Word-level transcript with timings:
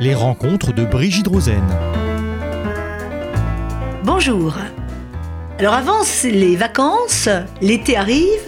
Les 0.00 0.12
rencontres 0.12 0.72
de 0.72 0.84
Brigitte 0.84 1.28
Rosen. 1.28 1.62
Bonjour. 4.02 4.56
Alors 5.60 5.74
avant 5.74 6.00
les 6.24 6.56
vacances, 6.56 7.28
l'été 7.62 7.96
arrive, 7.96 8.42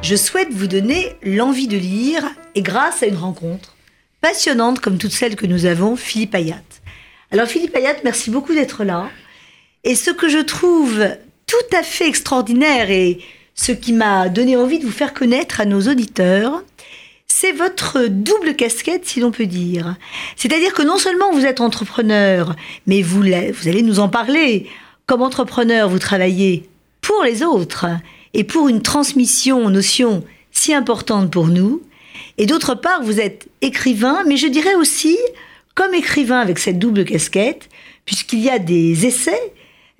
je 0.00 0.14
souhaite 0.14 0.52
vous 0.52 0.68
donner 0.68 1.16
l'envie 1.24 1.66
de 1.66 1.76
lire 1.76 2.24
et 2.54 2.62
grâce 2.62 3.02
à 3.02 3.06
une 3.06 3.16
rencontre 3.16 3.74
passionnante 4.20 4.78
comme 4.78 4.96
toutes 4.96 5.10
celles 5.10 5.34
que 5.34 5.46
nous 5.46 5.66
avons, 5.66 5.96
Philippe 5.96 6.36
Ayat. 6.36 6.62
Alors 7.32 7.48
Philippe 7.48 7.74
Ayat, 7.74 7.96
merci 8.04 8.30
beaucoup 8.30 8.54
d'être 8.54 8.84
là. 8.84 9.10
Et 9.82 9.96
ce 9.96 10.12
que 10.12 10.28
je 10.28 10.38
trouve 10.38 11.04
tout 11.48 11.76
à 11.76 11.82
fait 11.82 12.06
extraordinaire 12.06 12.92
et 12.92 13.18
ce 13.56 13.72
qui 13.72 13.92
m'a 13.92 14.28
donné 14.28 14.56
envie 14.56 14.78
de 14.78 14.86
vous 14.86 14.92
faire 14.92 15.14
connaître 15.14 15.60
à 15.60 15.64
nos 15.64 15.88
auditeurs, 15.88 16.62
c'est 17.40 17.52
votre 17.52 18.06
double 18.06 18.54
casquette, 18.54 19.06
si 19.06 19.18
l'on 19.18 19.30
peut 19.30 19.46
dire. 19.46 19.96
C'est-à-dire 20.36 20.74
que 20.74 20.82
non 20.82 20.98
seulement 20.98 21.32
vous 21.32 21.46
êtes 21.46 21.62
entrepreneur, 21.62 22.54
mais 22.86 23.00
vous, 23.00 23.22
vous 23.22 23.68
allez 23.68 23.80
nous 23.80 23.98
en 23.98 24.10
parler. 24.10 24.66
Comme 25.06 25.22
entrepreneur, 25.22 25.88
vous 25.88 25.98
travaillez 25.98 26.68
pour 27.00 27.22
les 27.24 27.42
autres 27.42 27.86
et 28.34 28.44
pour 28.44 28.68
une 28.68 28.82
transmission, 28.82 29.70
notion 29.70 30.22
si 30.50 30.74
importante 30.74 31.30
pour 31.32 31.46
nous. 31.46 31.80
Et 32.36 32.44
d'autre 32.44 32.74
part, 32.74 33.02
vous 33.02 33.20
êtes 33.20 33.48
écrivain, 33.62 34.22
mais 34.26 34.36
je 34.36 34.46
dirais 34.46 34.74
aussi, 34.74 35.16
comme 35.74 35.94
écrivain 35.94 36.40
avec 36.40 36.58
cette 36.58 36.78
double 36.78 37.06
casquette, 37.06 37.70
puisqu'il 38.04 38.40
y 38.40 38.50
a 38.50 38.58
des 38.58 39.06
essais, 39.06 39.52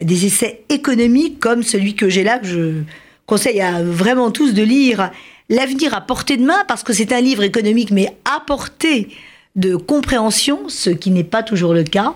des 0.02 0.27
essais 0.27 0.62
économiques 0.68 1.41
comme 1.41 1.62
celui 1.62 1.95
que 1.95 2.10
j'ai 2.10 2.23
là, 2.23 2.38
que 2.38 2.46
je 2.46 2.82
conseille 3.24 3.62
à 3.62 3.82
vraiment 3.82 4.30
tous 4.30 4.52
de 4.52 4.62
lire, 4.62 5.10
L'avenir 5.50 5.95
à 5.95 6.00
portée 6.00 6.36
de 6.36 6.45
main, 6.45 6.64
parce 6.68 6.84
que 6.84 6.92
c'est 6.92 7.12
un 7.12 7.20
livre 7.20 7.42
économique, 7.42 7.90
mais 7.90 8.16
à 8.24 8.38
portée 8.38 9.09
de 9.56 9.74
compréhension, 9.74 10.68
ce 10.68 10.90
qui 10.90 11.10
n'est 11.10 11.24
pas 11.24 11.42
toujours 11.42 11.74
le 11.74 11.82
cas. 11.82 12.14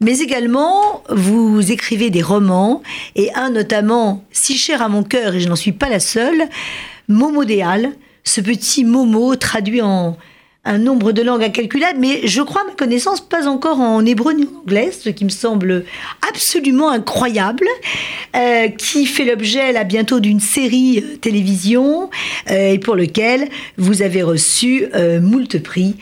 Mais 0.00 0.20
également, 0.20 1.02
vous 1.10 1.72
écrivez 1.72 2.10
des 2.10 2.22
romans, 2.22 2.80
et 3.16 3.34
un 3.34 3.50
notamment 3.50 4.24
si 4.30 4.56
cher 4.56 4.82
à 4.82 4.88
mon 4.88 5.02
cœur, 5.02 5.34
et 5.34 5.40
je 5.40 5.48
n'en 5.48 5.56
suis 5.56 5.72
pas 5.72 5.88
la 5.88 5.98
seule, 5.98 6.44
Momo 7.08 7.44
Déal, 7.44 7.90
ce 8.22 8.40
petit 8.40 8.84
Momo 8.84 9.34
traduit 9.34 9.82
en 9.82 10.16
un 10.64 10.76
nombre 10.76 11.12
de 11.12 11.22
langues 11.22 11.44
incalculable, 11.44 11.98
mais 11.98 12.26
je 12.26 12.42
crois, 12.42 12.64
ma 12.64 12.74
connaissance, 12.74 13.22
pas 13.22 13.48
encore 13.48 13.80
en 13.80 14.04
hébreu 14.04 14.34
ni 14.34 14.46
anglais, 14.62 14.90
ce 14.92 15.08
qui 15.08 15.24
me 15.24 15.30
semble 15.30 15.84
absolument 16.28 16.90
incroyable, 16.90 17.66
euh, 18.36 18.68
qui 18.68 19.06
fait 19.06 19.24
l'objet 19.24 19.72
là 19.72 19.84
bientôt 19.84 20.20
d'une 20.20 20.40
série 20.40 20.98
euh, 20.98 21.16
télévision 21.16 22.10
euh, 22.50 22.72
et 22.72 22.78
pour 22.78 22.94
lequel 22.94 23.48
vous 23.78 24.02
avez 24.02 24.22
reçu 24.22 24.86
moult 25.22 25.62
prix 25.62 25.96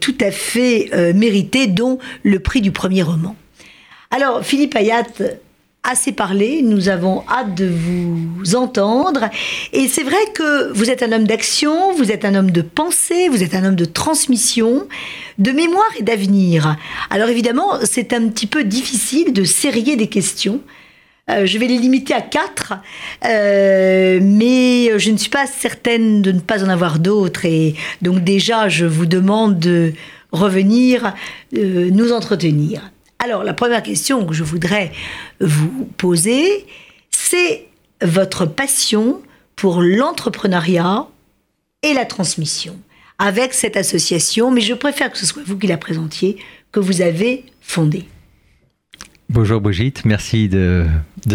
tout 0.00 0.14
à 0.20 0.30
fait 0.30 0.90
mérités, 1.14 1.66
dont 1.66 1.98
le 2.22 2.38
prix 2.38 2.60
du 2.60 2.70
premier 2.70 3.02
roman. 3.02 3.34
Alors, 4.10 4.44
Philippe 4.44 4.76
Ayat, 4.76 5.04
assez 5.86 6.12
parlé, 6.12 6.62
nous 6.62 6.88
avons 6.88 7.24
hâte 7.28 7.54
de 7.54 7.66
vous 7.66 8.56
entendre. 8.56 9.30
Et 9.72 9.88
c'est 9.88 10.02
vrai 10.02 10.18
que 10.34 10.72
vous 10.72 10.90
êtes 10.90 11.02
un 11.02 11.12
homme 11.12 11.26
d'action, 11.26 11.92
vous 11.94 12.10
êtes 12.10 12.24
un 12.24 12.34
homme 12.34 12.50
de 12.50 12.62
pensée, 12.62 13.28
vous 13.28 13.42
êtes 13.42 13.54
un 13.54 13.64
homme 13.64 13.76
de 13.76 13.84
transmission, 13.84 14.86
de 15.38 15.52
mémoire 15.52 15.90
et 15.98 16.02
d'avenir. 16.02 16.76
Alors 17.10 17.28
évidemment, 17.28 17.78
c'est 17.84 18.12
un 18.12 18.28
petit 18.28 18.46
peu 18.46 18.64
difficile 18.64 19.32
de 19.32 19.44
serrer 19.44 19.96
des 19.96 20.08
questions. 20.08 20.60
Euh, 21.28 21.44
je 21.44 21.58
vais 21.58 21.66
les 21.66 21.78
limiter 21.78 22.14
à 22.14 22.20
quatre, 22.20 22.74
euh, 23.24 24.20
mais 24.22 24.96
je 24.98 25.10
ne 25.10 25.16
suis 25.16 25.30
pas 25.30 25.46
certaine 25.46 26.22
de 26.22 26.32
ne 26.32 26.40
pas 26.40 26.64
en 26.64 26.68
avoir 26.68 26.98
d'autres. 26.98 27.44
Et 27.44 27.74
donc 28.00 28.22
déjà, 28.22 28.68
je 28.68 28.86
vous 28.86 29.06
demande 29.06 29.58
de 29.58 29.92
revenir 30.32 31.14
euh, 31.56 31.90
nous 31.90 32.12
entretenir. 32.12 32.90
Alors, 33.26 33.42
la 33.42 33.54
première 33.54 33.82
question 33.82 34.24
que 34.24 34.32
je 34.32 34.44
voudrais 34.44 34.92
vous 35.40 35.90
poser, 35.96 36.64
c'est 37.10 37.66
votre 38.00 38.46
passion 38.46 39.20
pour 39.56 39.82
l'entrepreneuriat 39.82 41.08
et 41.82 41.92
la 41.92 42.04
transmission 42.04 42.78
avec 43.18 43.52
cette 43.52 43.76
association, 43.76 44.52
mais 44.52 44.60
je 44.60 44.74
préfère 44.74 45.10
que 45.10 45.18
ce 45.18 45.26
soit 45.26 45.42
vous 45.44 45.58
qui 45.58 45.66
la 45.66 45.76
présentiez, 45.76 46.36
que 46.70 46.78
vous 46.78 47.00
avez 47.00 47.42
fondée. 47.60 48.04
Bonjour 49.28 49.60
Brigitte, 49.60 50.04
merci 50.04 50.48
de, 50.48 50.86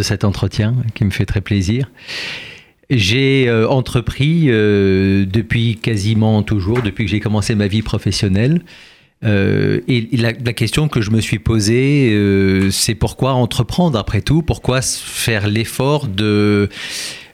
cet 0.01 0.23
entretien 0.23 0.75
qui 0.93 1.03
me 1.03 1.11
fait 1.11 1.25
très 1.25 1.41
plaisir. 1.41 1.91
J'ai 2.89 3.49
euh, 3.49 3.67
entrepris 3.67 4.45
euh, 4.47 5.25
depuis 5.25 5.75
quasiment 5.75 6.41
toujours, 6.41 6.81
depuis 6.83 7.03
que 7.03 7.11
j'ai 7.11 7.19
commencé 7.19 7.53
ma 7.53 7.67
vie 7.67 7.81
professionnelle, 7.81 8.61
euh, 9.23 9.81
et 9.87 10.09
la, 10.17 10.33
question 10.33 10.87
que 10.87 11.01
je 11.01 11.11
me 11.11 11.21
suis 11.21 11.39
posée, 11.39 12.11
euh, 12.11 12.71
c'est 12.71 12.95
pourquoi 12.95 13.33
entreprendre 13.33 13.97
après 13.97 14.21
tout? 14.21 14.41
Pourquoi 14.41 14.81
faire 14.81 15.47
l'effort 15.47 16.07
de, 16.07 16.69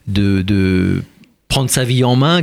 de, 0.07 1.01
prendre 1.47 1.69
sa 1.69 1.85
vie 1.85 2.03
en 2.03 2.17
main 2.17 2.41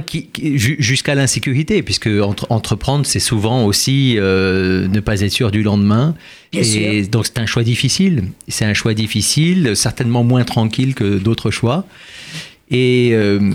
jusqu'à 0.57 1.15
l'insécurité? 1.15 1.83
Puisque 1.83 2.09
entreprendre, 2.49 3.05
c'est 3.05 3.21
souvent 3.21 3.67
aussi 3.67 4.15
euh, 4.17 4.89
ne 4.89 5.01
pas 5.01 5.21
être 5.21 5.33
sûr 5.33 5.51
du 5.51 5.63
lendemain. 5.63 6.15
et 6.53 7.03
donc 7.03 7.27
c'est 7.27 7.39
un 7.39 7.47
choix 7.47 7.65
difficile. 7.65 8.25
C'est 8.49 8.65
un 8.65 8.75
choix 8.75 8.95
difficile, 8.95 9.77
certainement 9.77 10.25
moins 10.25 10.45
tranquille 10.45 10.95
que 10.95 11.19
d'autres 11.19 11.51
choix. 11.51 11.85
Et 12.71 13.11
euh, 13.13 13.53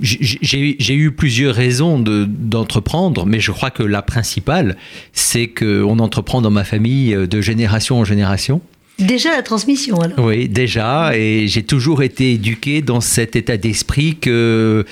j'ai 0.00 0.94
eu 0.94 1.12
plusieurs 1.12 1.54
raisons 1.54 1.98
d'entreprendre, 1.98 3.26
mais 3.26 3.40
je 3.40 3.52
crois 3.52 3.70
que 3.70 3.82
la 3.82 4.02
principale, 4.02 4.76
c'est 5.12 5.48
qu'on 5.48 5.98
entreprend 5.98 6.42
dans 6.42 6.50
ma 6.50 6.64
famille 6.64 7.14
euh, 7.14 7.26
de 7.26 7.40
génération 7.40 7.98
en 7.98 8.04
génération. 8.04 8.60
Déjà 8.98 9.30
la 9.34 9.42
transmission 9.42 10.00
alors. 10.00 10.18
Oui, 10.18 10.48
déjà, 10.48 11.16
et 11.16 11.48
j'ai 11.48 11.62
toujours 11.62 12.02
été 12.02 12.34
éduqué 12.34 12.82
dans 12.82 13.00
cet 13.00 13.36
état 13.36 13.56
d'esprit 13.56 14.16
que 14.16 14.84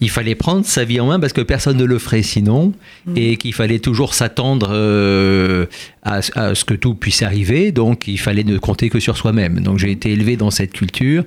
il 0.00 0.10
fallait 0.10 0.34
prendre 0.34 0.66
sa 0.66 0.84
vie 0.84 0.98
en 0.98 1.06
main 1.06 1.20
parce 1.20 1.32
que 1.32 1.40
personne 1.40 1.76
ne 1.76 1.84
le 1.84 1.98
ferait 1.98 2.22
sinon, 2.22 2.72
mm. 3.06 3.12
et 3.16 3.36
qu'il 3.36 3.54
fallait 3.54 3.78
toujours 3.78 4.12
s'attendre 4.12 4.70
euh, 4.72 5.66
à, 6.02 6.20
à, 6.34 6.54
ce 6.54 6.64
que 6.64 6.74
tout 6.74 6.94
puisse 6.94 7.22
arriver, 7.22 7.70
donc 7.70 8.08
il 8.08 8.18
fallait 8.18 8.44
ne 8.44 8.58
compter 8.58 8.90
que 8.90 8.98
sur 8.98 9.16
soi-même. 9.16 9.60
Donc 9.60 9.78
j'ai 9.78 9.92
été 9.92 10.10
élevé 10.10 10.36
dans 10.36 10.50
cette 10.50 10.72
culture. 10.72 11.24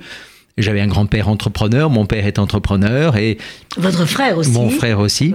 J'avais 0.57 0.81
un 0.81 0.87
grand-père 0.87 1.27
entrepreneur, 1.29 1.89
mon 1.89 2.05
père 2.05 2.25
est 2.25 2.39
entrepreneur 2.39 3.15
et... 3.17 3.37
Votre 3.77 4.05
frère 4.05 4.37
aussi 4.37 4.51
Mon 4.51 4.69
frère 4.69 4.99
aussi. 4.99 5.33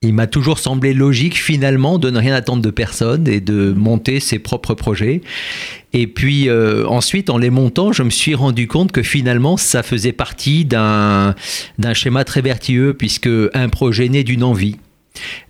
Il 0.00 0.14
m'a 0.14 0.28
toujours 0.28 0.60
semblé 0.60 0.94
logique 0.94 1.36
finalement 1.36 1.98
de 1.98 2.10
ne 2.10 2.18
rien 2.20 2.32
attendre 2.32 2.62
de 2.62 2.70
personne 2.70 3.26
et 3.26 3.40
de 3.40 3.72
monter 3.72 4.20
ses 4.20 4.38
propres 4.38 4.74
projets. 4.74 5.22
Et 5.92 6.06
puis 6.06 6.48
euh, 6.48 6.86
ensuite, 6.86 7.30
en 7.30 7.38
les 7.38 7.50
montant, 7.50 7.92
je 7.92 8.04
me 8.04 8.10
suis 8.10 8.36
rendu 8.36 8.68
compte 8.68 8.92
que 8.92 9.02
finalement, 9.02 9.56
ça 9.56 9.82
faisait 9.82 10.12
partie 10.12 10.64
d'un 10.64 11.34
schéma 11.94 12.22
très 12.24 12.42
vertueux 12.42 12.94
puisque 12.94 13.28
un 13.54 13.68
projet 13.68 14.08
naît 14.08 14.22
d'une 14.22 14.44
envie. 14.44 14.76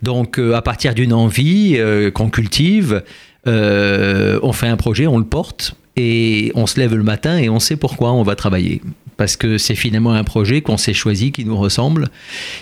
Donc 0.02 0.38
euh, 0.38 0.54
à 0.54 0.62
partir 0.62 0.94
d'une 0.94 1.12
envie 1.12 1.74
euh, 1.76 2.10
qu'on 2.10 2.30
cultive, 2.30 3.02
on 3.44 4.52
fait 4.52 4.68
un 4.68 4.76
projet, 4.76 5.06
on 5.06 5.18
le 5.18 5.24
porte 5.24 5.74
et 5.98 6.52
on 6.54 6.66
se 6.66 6.78
lève 6.78 6.94
le 6.94 7.02
matin 7.02 7.36
et 7.36 7.48
on 7.48 7.58
sait 7.58 7.76
pourquoi 7.76 8.12
on 8.12 8.22
va 8.22 8.36
travailler. 8.36 8.80
Parce 9.16 9.36
que 9.36 9.58
c'est 9.58 9.74
finalement 9.74 10.12
un 10.12 10.22
projet 10.22 10.62
qu'on 10.62 10.76
s'est 10.76 10.94
choisi, 10.94 11.32
qui 11.32 11.44
nous 11.44 11.56
ressemble. 11.56 12.08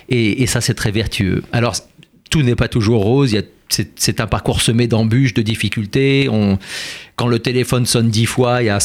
Et, 0.09 0.47
ça, 0.47 0.63
c'est 0.63 0.75
très 0.75 0.91
vertueux. 0.91 1.43
Alors, 1.53 1.77
tout 2.31 2.43
n'est 2.43 2.57
pas 2.57 2.69
toujours 2.69 3.03
rose. 3.03 3.33
Il 3.33 3.35
y 3.35 3.39
a 3.39 3.43
c'est 3.69 4.21
un 4.21 4.27
parcours 4.27 4.61
semé 4.61 4.87
d'embûches, 4.87 5.35
de 5.35 5.43
difficultés. 5.43 6.29
Quand 7.17 7.29
le 7.29 7.39
téléphone 7.39 7.87
sonne 7.87 8.11
dix 8.11 8.27
fois, 8.27 8.63
il 8.63 8.67
y 8.67 8.71
a, 8.71 8.79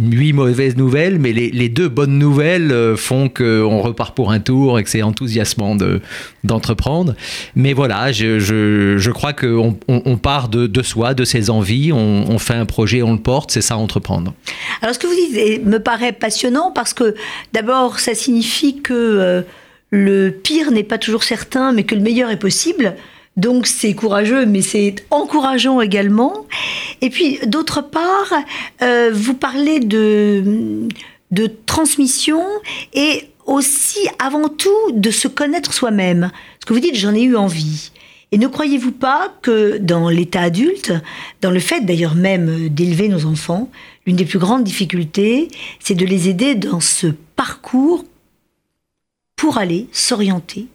huit 0.00 0.32
mauvaises 0.32 0.76
nouvelles, 0.76 1.18
mais 1.18 1.32
les, 1.32 1.68
deux 1.68 1.88
bonnes 1.88 2.18
nouvelles 2.18 2.72
euh, 2.72 2.96
font 2.96 3.28
qu'on 3.28 3.80
repart 3.80 4.14
pour 4.14 4.30
un 4.30 4.40
tour 4.40 4.78
et 4.78 4.84
que 4.84 4.88
c'est 4.88 5.02
enthousiasmant 5.02 5.76
d'entreprendre. 6.44 7.14
mais 7.54 7.74
voilà, 7.74 8.10
je, 8.10 9.10
crois 9.10 9.34
qu'on 9.34 9.78
on, 9.86 10.16
part 10.16 10.48
de, 10.48 10.66
de, 10.66 10.82
soi, 10.82 11.14
de 11.14 11.24
ses 11.24 11.50
envies, 11.50 11.92
on, 11.92 12.38
fait 12.38 12.54
un 12.54 12.66
projet, 12.66 13.02
on 13.02 13.12
le 13.12 13.20
porte, 13.20 13.50
c'est 13.50 13.62
ça 13.62 13.76
entreprendre. 13.76 14.34
Alors 14.80 14.94
ce 14.94 14.98
que 14.98 15.06
vous 15.06 15.14
dites 15.14 15.64
me 15.64 15.78
paraît 15.78 16.12
passionnant 16.12 16.72
parce 16.72 16.94
que 16.94 17.14
d'abord, 17.52 18.00
ça 18.00 18.14
signifie 18.14 18.80
que 18.80 18.94
euh, 18.94 19.42
le 19.90 20.30
pire 20.30 20.70
n'est 20.70 20.84
pas 20.84 20.98
toujours 20.98 21.22
certain, 21.22 21.72
mais 21.72 21.84
que 21.84 21.94
le 21.94 22.00
meilleur 22.00 22.30
est 22.30 22.38
possible. 22.38 22.96
Donc 23.36 23.66
c'est 23.66 23.94
courageux, 23.94 24.46
mais 24.46 24.62
c'est 24.62 24.96
encourageant 25.10 25.80
également. 25.80 26.46
Et 27.00 27.10
puis 27.10 27.38
d'autre 27.46 27.82
part, 27.82 28.32
euh, 28.82 29.10
vous 29.12 29.34
parlez 29.34 29.80
de, 29.80 30.88
de 31.30 31.50
transmission 31.66 32.42
et 32.92 33.24
aussi 33.46 33.98
avant 34.18 34.48
tout 34.48 34.92
de 34.92 35.10
se 35.10 35.28
connaître 35.28 35.74
soi-même. 35.74 36.30
Ce 36.60 36.66
que 36.66 36.72
vous 36.72 36.80
dites, 36.80 36.96
j'en 36.96 37.14
ai 37.14 37.22
eu 37.22 37.36
envie. 37.36 37.90
Et 38.32 38.38
ne 38.38 38.48
croyez-vous 38.48 38.92
pas 38.92 39.32
que 39.42 39.78
dans 39.78 40.08
l'état 40.08 40.42
adulte, 40.42 40.92
dans 41.40 41.50
le 41.50 41.60
fait 41.60 41.82
d'ailleurs 41.82 42.14
même 42.14 42.68
d'élever 42.68 43.08
nos 43.08 43.26
enfants, 43.26 43.70
l'une 44.06 44.16
des 44.16 44.24
plus 44.24 44.38
grandes 44.38 44.64
difficultés, 44.64 45.48
c'est 45.78 45.94
de 45.94 46.04
les 46.04 46.28
aider 46.28 46.54
dans 46.54 46.80
ce 46.80 47.08
parcours 47.36 48.04
pour 49.36 49.58
aller 49.58 49.88
s'orienter 49.92 50.66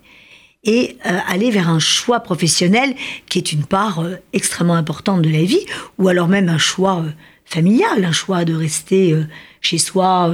et 0.64 0.98
euh, 1.06 1.18
aller 1.28 1.52
vers 1.52 1.70
un 1.70 1.80
choix 1.80 2.20
professionnel 2.20 2.94
qui 3.28 3.38
est 3.38 3.52
une 3.52 3.64
part 3.64 4.00
euh, 4.00 4.16
extrêmement 4.34 4.76
importante 4.76 5.22
de 5.22 5.30
la 5.30 5.44
vie, 5.44 5.66
ou 5.98 6.08
alors 6.10 6.28
même 6.28 6.50
un 6.50 6.58
choix 6.58 7.00
euh, 7.00 7.10
familial, 7.46 8.04
un 8.04 8.12
choix 8.12 8.46
de 8.46 8.54
rester 8.54 9.16
chez 9.62 9.80
soi 9.80 10.32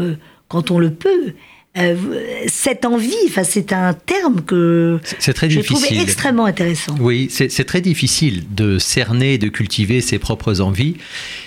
quand 0.50 0.70
on 0.70 0.80
le 0.80 0.92
peut. 0.92 1.34
cette 2.48 2.84
envie, 2.84 3.16
enfin, 3.28 3.46
c'est 3.46 3.72
un 3.72 3.94
terme 3.94 4.42
que 4.42 5.00
c'est 5.20 5.34
très 5.34 5.50
je 5.50 5.62
difficile. 5.62 5.88
trouve 5.88 6.02
extrêmement 6.02 6.46
intéressant. 6.46 6.94
Oui, 7.00 7.30
c'est 7.30 7.64
très 7.64 7.80
difficile 7.80 8.44
de 8.54 8.80
cerner, 8.80 9.38
de 9.38 9.48
cultiver 9.48 10.02
ses 10.02 10.20
propres 10.20 10.60
envies. 10.60 10.98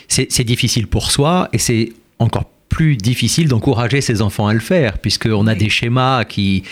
C'est 0.09 0.45
difficile 0.45 0.87
pour 0.87 1.11
soi 1.11 1.51
et 1.53 1.59
c'est 1.59 1.93
encore 2.19 2.47
plus 2.79 2.97
difficile 2.97 3.49
d'encourager 3.49 4.01
ses 4.01 4.23
enfants 4.23 4.47
à 4.47 4.55
le 4.55 4.61
faire, 4.61 4.99
puisqu'on 4.99 5.49
a 5.49 5.57
des 5.57 5.69
schémas 5.69 6.25
qui, 6.25 6.63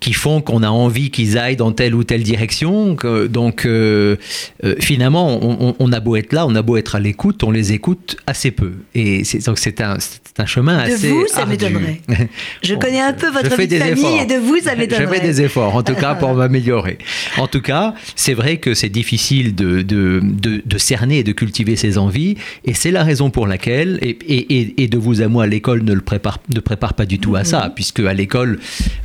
qui 0.00 0.14
font 0.14 0.40
qu'on 0.40 0.62
a 0.62 0.70
envie 0.70 1.10
qu'ils 1.10 1.36
aillent 1.36 1.56
dans 1.56 1.72
telle 1.72 1.94
ou 1.94 2.04
telle 2.04 2.22
direction. 2.22 2.96
donc, 3.28 3.66
euh, 3.66 4.16
euh, 4.64 4.74
finalement, 4.80 5.38
on, 5.78 5.92
a 5.92 6.00
beau 6.00 6.16
être 6.16 6.32
là, 6.32 6.46
on 6.46 6.54
a 6.54 6.62
beau 6.62 6.78
être 6.78 6.94
à 6.94 7.00
l'écoute, 7.00 7.44
on 7.44 7.50
les 7.50 7.74
écoute 7.74 8.16
assez 8.26 8.50
peu. 8.50 8.72
Et 8.94 9.24
donc, 9.44 9.58
c'est 9.58 9.82
un, 9.82 9.98
un 10.38 10.46
chemin 10.46 10.78
assez. 10.78 11.08
De 11.08 11.12
vous, 11.12 11.26
ça 11.26 11.44
m'étonnerait. 11.44 12.00
Je 12.62 12.74
connais 12.74 13.02
un 13.02 13.12
peu 13.12 13.30
votre 13.30 13.54
vie 13.54 13.68
de 13.68 13.76
famille 13.76 14.04
efforts. 14.04 14.22
et 14.22 14.26
de 14.26 14.36
vous, 14.36 14.58
ça 14.58 14.74
m'étonnerait. 14.74 15.06
Je 15.06 15.20
fais 15.20 15.20
des 15.20 15.42
efforts, 15.42 15.76
en 15.76 15.82
tout 15.82 15.94
cas, 15.94 16.14
pour 16.14 16.32
m'améliorer. 16.42 16.96
En 17.36 17.46
tout 17.46 17.60
cas, 17.60 17.92
c'est 18.16 18.32
vrai 18.32 18.56
que 18.56 18.72
c'est 18.72 18.88
difficile 18.88 19.54
de, 19.54 19.82
de, 19.82 20.22
de, 20.22 20.78
cerner 20.78 21.18
et 21.18 21.24
de 21.24 21.32
cultiver 21.32 21.76
ses 21.76 21.98
envies, 21.98 22.36
et 22.64 22.72
c'est 22.72 22.90
la 22.90 23.04
raison 23.04 23.28
pour 23.28 23.46
laquelle, 23.46 23.98
et, 24.00 24.16
et, 24.26 24.82
et 24.82 24.88
de 24.88 24.96
vous 24.96 25.20
moi, 25.28 25.41
l'école 25.46 25.82
ne 25.82 25.92
le 25.92 26.00
prépare, 26.00 26.38
ne 26.54 26.60
prépare 26.60 26.94
pas 26.94 27.06
du 27.06 27.18
tout 27.18 27.36
à 27.36 27.44
ça, 27.44 27.66
mhm. 27.66 27.74
puisque 27.74 28.00
à 28.00 28.14
l'école, 28.14 28.58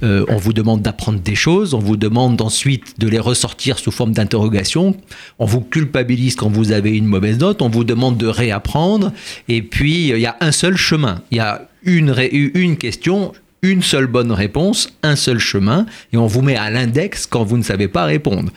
euh, 0.04 0.26
on 0.30 0.38
vous 0.38 0.54
demande 0.54 0.82
d'apprendre 0.82 1.20
des 1.20 1.36
choses, 1.36 1.74
on 1.74 1.80
vous 1.80 1.98
demande 1.98 2.42
ensuite 2.42 3.00
de 3.00 3.08
les 3.08 3.20
ressortir 3.20 3.80
sous 3.80 3.92
forme 3.92 4.12
d'interrogation, 4.12 4.96
on 5.40 5.46
vous 5.46 5.62
culpabilise 5.62 6.36
quand 6.36 6.50
vous 6.50 6.72
avez 6.72 6.96
une 6.96 7.06
mauvaise 7.06 7.40
note, 7.40 7.62
on 7.62 7.70
vous 7.70 7.84
demande 7.84 8.18
de 8.18 8.28
réapprendre, 8.28 9.12
et 9.48 9.62
puis 9.62 10.10
il 10.10 10.20
y 10.20 10.26
a 10.26 10.38
un 10.42 10.52
seul 10.52 10.76
chemin, 10.78 11.22
il 11.32 11.38
y 11.38 11.42
a 11.42 11.68
une, 11.84 12.14
une 12.32 12.78
question, 12.78 13.34
une 13.62 13.82
seule 13.82 14.08
bonne 14.08 14.32
réponse, 14.32 14.90
un 15.04 15.16
seul 15.16 15.40
chemin, 15.40 15.86
et 16.14 16.18
on 16.18 16.28
vous 16.28 16.42
met 16.42 16.56
à 16.56 16.70
l'index 16.70 17.26
quand 17.26 17.44
vous 17.44 17.58
ne 17.58 17.64
savez 17.64 17.88
pas 17.88 18.06
répondre. 18.06 18.52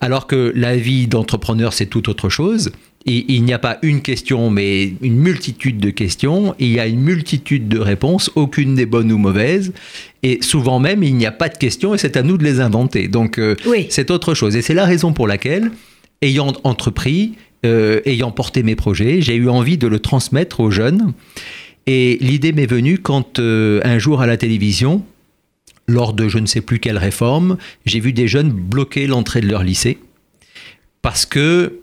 Alors 0.00 0.26
que 0.26 0.52
la 0.54 0.76
vie 0.76 1.06
d'entrepreneur, 1.06 1.72
c'est 1.72 1.86
tout 1.86 2.08
autre 2.08 2.28
chose 2.28 2.70
il 3.06 3.42
n'y 3.44 3.52
a 3.52 3.58
pas 3.58 3.78
une 3.82 4.00
question, 4.00 4.48
mais 4.48 4.94
une 5.02 5.16
multitude 5.16 5.78
de 5.78 5.90
questions. 5.90 6.54
Il 6.58 6.72
y 6.72 6.80
a 6.80 6.86
une 6.86 7.00
multitude 7.00 7.68
de 7.68 7.78
réponses, 7.78 8.30
aucune 8.34 8.74
n'est 8.74 8.86
bonne 8.86 9.12
ou 9.12 9.18
mauvaise. 9.18 9.72
Et 10.22 10.38
souvent 10.40 10.78
même, 10.78 11.02
il 11.02 11.14
n'y 11.14 11.26
a 11.26 11.32
pas 11.32 11.50
de 11.50 11.58
questions 11.58 11.94
et 11.94 11.98
c'est 11.98 12.16
à 12.16 12.22
nous 12.22 12.38
de 12.38 12.44
les 12.44 12.60
inventer. 12.60 13.08
Donc, 13.08 13.38
euh, 13.38 13.56
c'est 13.90 14.10
autre 14.10 14.32
chose. 14.32 14.56
Et 14.56 14.62
c'est 14.62 14.72
la 14.72 14.86
raison 14.86 15.12
pour 15.12 15.28
laquelle, 15.28 15.70
ayant 16.22 16.54
entrepris, 16.64 17.34
euh, 17.66 18.00
ayant 18.06 18.30
porté 18.30 18.62
mes 18.62 18.74
projets, 18.74 19.20
j'ai 19.20 19.36
eu 19.36 19.50
envie 19.50 19.76
de 19.76 19.86
le 19.86 19.98
transmettre 19.98 20.60
aux 20.60 20.70
jeunes. 20.70 21.12
Et 21.86 22.16
l'idée 22.22 22.52
m'est 22.52 22.66
venue 22.66 22.98
quand 22.98 23.38
euh, 23.38 23.80
un 23.84 23.98
jour 23.98 24.22
à 24.22 24.26
la 24.26 24.38
télévision, 24.38 25.04
lors 25.86 26.14
de 26.14 26.28
je 26.28 26.38
ne 26.38 26.46
sais 26.46 26.62
plus 26.62 26.78
quelle 26.78 26.96
réforme, 26.96 27.58
j'ai 27.84 28.00
vu 28.00 28.14
des 28.14 28.28
jeunes 28.28 28.50
bloquer 28.50 29.06
l'entrée 29.06 29.42
de 29.42 29.48
leur 29.48 29.62
lycée 29.62 29.98
parce 31.02 31.26
que 31.26 31.80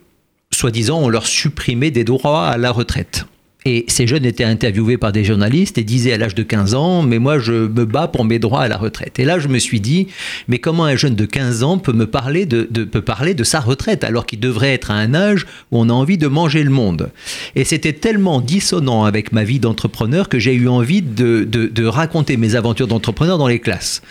soi-disant, 0.54 1.00
on 1.00 1.10
leur 1.10 1.26
supprimait 1.28 1.92
des 1.92 2.04
droits 2.04 2.48
à 2.48 2.58
la 2.58 2.72
retraite. 2.72 3.26
Et 3.64 3.86
ces 3.88 4.08
jeunes 4.08 4.26
étaient 4.26 4.44
interviewés 4.44 4.98
par 4.98 5.12
des 5.12 5.24
journalistes 5.24 5.78
et 5.78 5.84
disaient 5.84 6.14
à 6.14 6.18
l'âge 6.18 6.34
de 6.34 6.42
15 6.42 6.74
ans, 6.74 7.04
mais 7.04 7.20
moi 7.20 7.38
je 7.38 7.54
me 7.54 7.86
bats 7.86 8.08
pour 8.08 8.26
mes 8.26 8.40
droits 8.40 8.62
à 8.62 8.68
la 8.68 8.78
retraite. 8.78 9.20
Et 9.20 9.26
là 9.26 9.38
je 9.38 9.48
me 9.48 9.60
suis 9.60 9.80
dit, 9.80 10.08
mais 10.48 10.58
comment 10.58 10.86
un 10.86 10.96
jeune 10.96 11.14
de 11.14 11.26
15 11.26 11.62
ans 11.62 11.78
peut 11.78 11.94
me 11.94 12.08
parler 12.08 12.48
de, 12.48 12.64
peut 12.64 13.04
parler 13.04 13.36
de 13.36 13.44
sa 13.44 13.60
retraite 13.60 14.04
alors 14.04 14.26
qu'il 14.26 14.40
devrait 14.40 14.74
être 14.74 14.90
à 14.90 14.96
un 14.96 15.14
âge 15.14 15.46
où 15.72 15.80
on 15.80 15.90
a 15.90 15.94
envie 15.94 16.18
de 16.18 16.28
manger 16.28 16.64
le 16.64 16.72
monde? 16.72 17.12
Et 17.56 17.64
c'était 17.64 17.94
tellement 17.94 18.42
dissonant 18.42 19.04
avec 19.04 19.32
ma 19.32 19.44
vie 19.44 19.60
d'entrepreneur 19.60 20.28
que 20.28 20.40
j'ai 20.40 20.56
eu 20.56 20.68
envie 20.68 21.04
de, 21.04 21.44
de 21.44 21.86
raconter 21.86 22.38
mes 22.38 22.56
aventures 22.56 22.88
d'entrepreneur 22.88 23.38
dans 23.38 23.48
les 23.48 23.60
classes. 23.60 24.02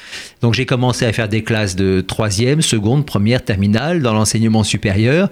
Donc 0.42 0.54
j'ai 0.54 0.66
commencé 0.66 1.04
à 1.04 1.12
faire 1.12 1.28
des 1.28 1.42
classes 1.42 1.74
de 1.74 2.00
troisième, 2.00 2.62
seconde, 2.62 3.04
première, 3.04 3.44
terminale 3.44 4.00
dans 4.00 4.14
l'enseignement 4.14 4.62
supérieur. 4.62 5.28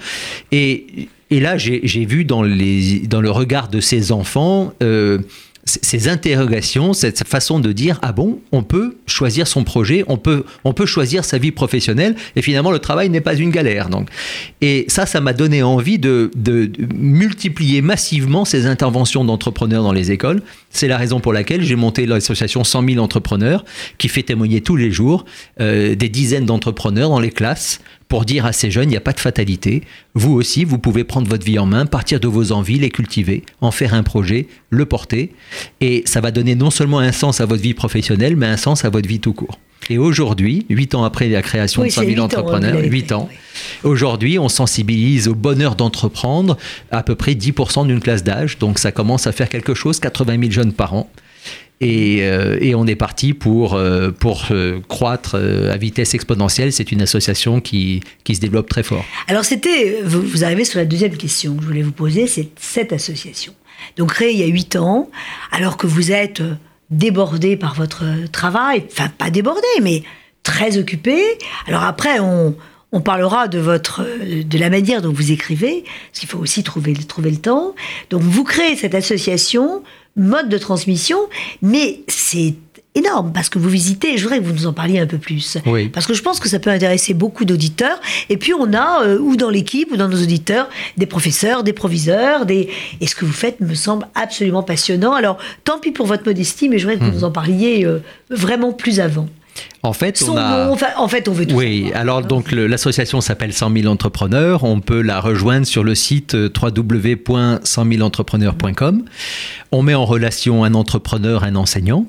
Et 0.51 1.09
et 1.31 1.41
là, 1.41 1.59
j'ai 1.59 2.05
vu 2.05 2.25
dans, 2.25 2.43
le 2.43 3.31
regard 3.31 3.69
de 3.69 3.81
ces 3.81 4.13
enfants 4.13 4.73
euh, 4.83 5.19
ces 5.69 6.09
interrogations, 6.09 6.93
cette 6.93 7.27
façon 7.27 7.61
de 7.61 7.73
dire 7.73 7.99
ah 8.03 8.13
bon, 8.13 8.41
on 8.53 8.63
peut 8.63 8.97
choisir 9.07 9.47
son 9.47 9.65
projet, 9.65 10.05
on 10.09 10.17
peut, 10.17 10.45
choisir 10.87 11.25
sa 11.25 11.39
vie 11.39 11.51
professionnelle, 11.51 12.17
et 12.37 12.43
finalement 12.43 12.71
le 12.71 12.79
travail 12.79 13.11
n'est 13.11 13.21
pas 13.21 13.35
une 13.35 13.51
galère. 13.51 13.89
Donc, 13.89 14.09
et 14.61 14.87
ça, 14.89 15.07
ça 15.07 15.21
m'a 15.21 15.33
donné 15.33 15.63
envie 15.63 15.99
de, 15.99 16.31
de, 16.35 16.71
multiplier 16.95 17.83
massivement 17.83 18.45
ces 18.45 18.67
interventions 18.67 19.25
d'entrepreneurs 19.25 19.83
dans 19.83 19.93
les 19.93 20.11
écoles. 20.11 20.43
C'est 20.71 20.89
la 20.89 20.97
raison 20.97 21.21
pour 21.21 21.33
laquelle 21.33 21.63
j'ai 21.63 21.77
monté 21.77 22.07
l'association 22.07 22.65
100 22.65 22.89
000 22.89 23.05
entrepreneurs, 23.05 23.65
qui 23.99 24.09
fait 24.09 24.23
témoigner 24.23 24.61
tous 24.61 24.77
les 24.77 24.91
jours 24.91 25.25
euh, 25.61 25.95
des 25.95 26.09
dizaines 26.09 26.47
d'entrepreneurs 26.47 27.11
dans 27.11 27.21
les 27.21 27.31
classes 27.31 27.81
pour 28.09 28.25
dire 28.25 28.47
à 28.47 28.53
ces 28.53 28.71
jeunes, 28.71 28.89
il 28.89 28.93
n'y 28.93 28.97
a 28.97 29.03
pas 29.03 29.13
de 29.13 29.21
fatalité. 29.21 29.83
Vous 30.15 30.33
aussi, 30.33 30.65
vous 30.65 30.79
pouvez 30.79 31.05
prendre 31.05 31.29
votre 31.29 31.45
vie 31.45 31.59
en 31.59 31.67
main, 31.67 31.87
partir 31.87 32.21
de 32.21 32.29
vos 32.29 32.53
envies, 32.53 32.79
les 32.79 32.91
cultiver, 32.91 33.45
en 33.61 33.71
faire 33.71 33.95
un 33.95 34.03
projet, 34.03 34.49
le 34.71 34.87
porter. 34.87 35.33
Et 35.81 36.03
ça 36.07 36.21
va 36.21 36.31
donner 36.31 36.55
non 36.55 36.71
seulement 36.71 36.99
un 36.99 37.13
sens 37.13 37.41
à 37.41 37.47
votre 37.47 37.63
vie 37.63 37.75
professionnelle, 37.75 38.37
mais 38.37 38.47
un 38.47 38.57
sens 38.57 38.85
à 38.85 38.91
votre 38.91 39.09
vie 39.09 39.21
tout 39.21 39.35
court. 39.35 39.59
Et 39.91 39.99
aujourd'hui, 39.99 40.67
huit 40.69 40.95
ans 40.95 41.05
après 41.05 41.29
la 41.29 41.41
création 41.41 41.85
de 41.85 41.89
100 41.89 42.05
000 42.05 42.21
entrepreneurs, 42.21 42.79
huit 42.83 43.13
ans, 43.13 43.29
aujourd'hui, 43.85 44.39
on 44.39 44.49
sensibilise 44.49 45.29
au 45.29 45.35
bonheur 45.35 45.77
d'entreprendre 45.77 46.59
à 46.91 47.03
peu 47.03 47.15
près 47.15 47.33
10% 47.33 47.87
d'une 47.87 48.01
classe 48.01 48.25
d'âge. 48.25 48.59
Donc 48.59 48.79
ça 48.79 48.93
commence 48.93 49.27
à 49.27 49.33
faire 49.33 49.49
quelque 49.49 49.75
chose, 49.75 50.01
80 50.01 50.41
000 50.41 50.51
jeunes 50.51 50.73
par 50.73 50.95
an. 50.95 51.11
Euh, 51.83 52.59
et, 52.61 52.75
on 52.75 52.87
est 52.87 52.97
parti 52.97 53.35
pour, 53.35 53.75
euh, 53.75 54.11
pour 54.11 54.47
euh, 54.51 54.81
croître 54.89 55.37
à 55.37 55.77
vitesse 55.77 56.15
exponentielle. 56.15 56.73
C'est 56.73 56.91
une 56.91 57.03
association 57.03 57.61
qui, 57.61 58.03
qui, 58.25 58.35
se 58.35 58.41
développe 58.41 58.69
très 58.69 58.83
fort. 58.83 59.05
Alors, 59.29 59.45
c'était, 59.45 60.01
vous, 60.05 60.45
arrivez 60.45 60.65
sur 60.65 60.79
la 60.79 60.85
deuxième 60.85 61.17
question 61.17 61.55
que 61.55 61.63
je 61.63 61.67
voulais 61.67 61.83
vous 61.83 61.93
poser, 61.93 62.27
c'est 62.27 62.49
cette 62.57 62.93
association. 62.93 63.55
Donc, 63.97 64.13
créée 64.15 64.33
il 64.33 64.39
y 64.39 64.43
a 64.43 64.47
huit 64.47 64.75
ans, 64.77 65.09
alors 65.53 65.77
que 65.77 65.87
vous 65.87 66.11
êtes 66.11 66.43
débordé 66.91 67.57
par 67.57 67.75
votre 67.75 68.05
travail, 68.33 68.85
enfin, 68.91 69.09
pas 69.17 69.31
débordé, 69.31 69.69
mais 69.83 70.03
très 70.43 70.79
occupé. 70.79 71.23
Alors, 71.69 71.85
après, 71.85 72.19
on, 72.19 72.57
on 72.91 73.01
parlera 73.01 73.47
de 73.47 73.59
votre, 73.59 74.05
de 74.25 74.59
la 74.59 74.71
manière 74.71 75.01
dont 75.01 75.13
vous 75.13 75.31
écrivez, 75.31 75.85
parce 76.11 76.21
qu'il 76.21 76.29
faut 76.29 76.39
aussi 76.39 76.65
trouver, 76.65 76.95
trouver 76.95 77.31
le 77.31 77.37
temps. 77.37 77.75
Donc, 78.11 78.23
vous 78.23 78.43
créez 78.43 78.75
cette 78.75 78.97
association 78.97 79.85
mode 80.19 80.49
de 80.49 80.59
transmission, 80.59 81.19
mais 81.63 82.01
c'est 82.09 82.55
énorme 82.95 83.33
parce 83.33 83.49
que 83.49 83.59
vous 83.59 83.69
visitez, 83.69 84.17
je 84.17 84.23
voudrais 84.23 84.41
que 84.41 84.45
vous 84.45 84.53
nous 84.53 84.67
en 84.67 84.73
parliez 84.73 84.99
un 84.99 85.07
peu 85.07 85.19
plus. 85.19 85.59
Parce 85.93 86.07
que 86.07 86.15
je 86.15 86.23
pense 86.23 86.41
que 86.41 86.49
ça 86.49 86.59
peut 86.59 86.71
intéresser 86.71 87.15
beaucoup 87.15 87.45
d'auditeurs. 87.45 88.01
Et 88.29 88.37
puis 88.37 88.53
on 88.55 88.73
a, 88.75 89.05
euh, 89.05 89.19
ou 89.19 89.37
dans 89.37 89.51
l'équipe, 89.51 89.91
ou 89.93 89.97
dans 89.97 90.09
nos 90.09 90.21
auditeurs, 90.21 90.69
des 90.97 91.07
professeurs, 91.07 91.63
des 91.63 91.73
proviseurs, 91.73 92.47
des... 92.47 92.69
et 93.01 93.07
ce 93.07 93.15
que 93.15 93.25
vous 93.25 93.33
faites 93.33 93.61
me 93.61 93.75
semble 93.75 94.07
absolument 94.15 94.63
passionnant. 94.63 95.13
Alors 95.13 95.39
tant 95.65 95.79
pis 95.79 95.93
pour 95.93 96.07
votre 96.07 96.25
modestie, 96.27 96.69
mais 96.69 96.79
je 96.79 96.85
voudrais 96.87 96.99
que 96.99 97.05
vous 97.05 97.11
mmh. 97.11 97.21
nous 97.21 97.25
en 97.25 97.31
parliez 97.31 97.85
euh, 97.85 98.01
vraiment 98.31 98.73
plus 98.73 99.01
avant. 99.01 99.29
En 99.83 99.93
fait, 99.93 100.23
on 100.29 100.37
a... 100.37 100.69
en 100.69 101.09
fait, 101.09 101.29
on 101.29 101.33
veut 101.33 101.47
tout 101.47 101.55
Oui, 101.55 101.93
alors 101.95 102.23
donc 102.23 102.53
l'association 102.53 103.21
s'appelle 103.21 103.53
100 103.53 103.73
000 103.73 103.87
entrepreneurs. 103.87 104.65
On 104.65 104.81
peut 104.81 105.03
la 105.03 105.21
rejoindre 105.21 105.67
sur 105.67 105.85
le 105.85 105.95
site 105.95 106.35
euh, 106.35 106.49
www.100 106.49 109.05
On 109.71 109.83
met 109.83 109.95
en 109.95 110.05
relation 110.05 110.65
un 110.65 110.75
entrepreneur, 110.75 111.45
un 111.45 111.55
enseignant. 111.55 112.07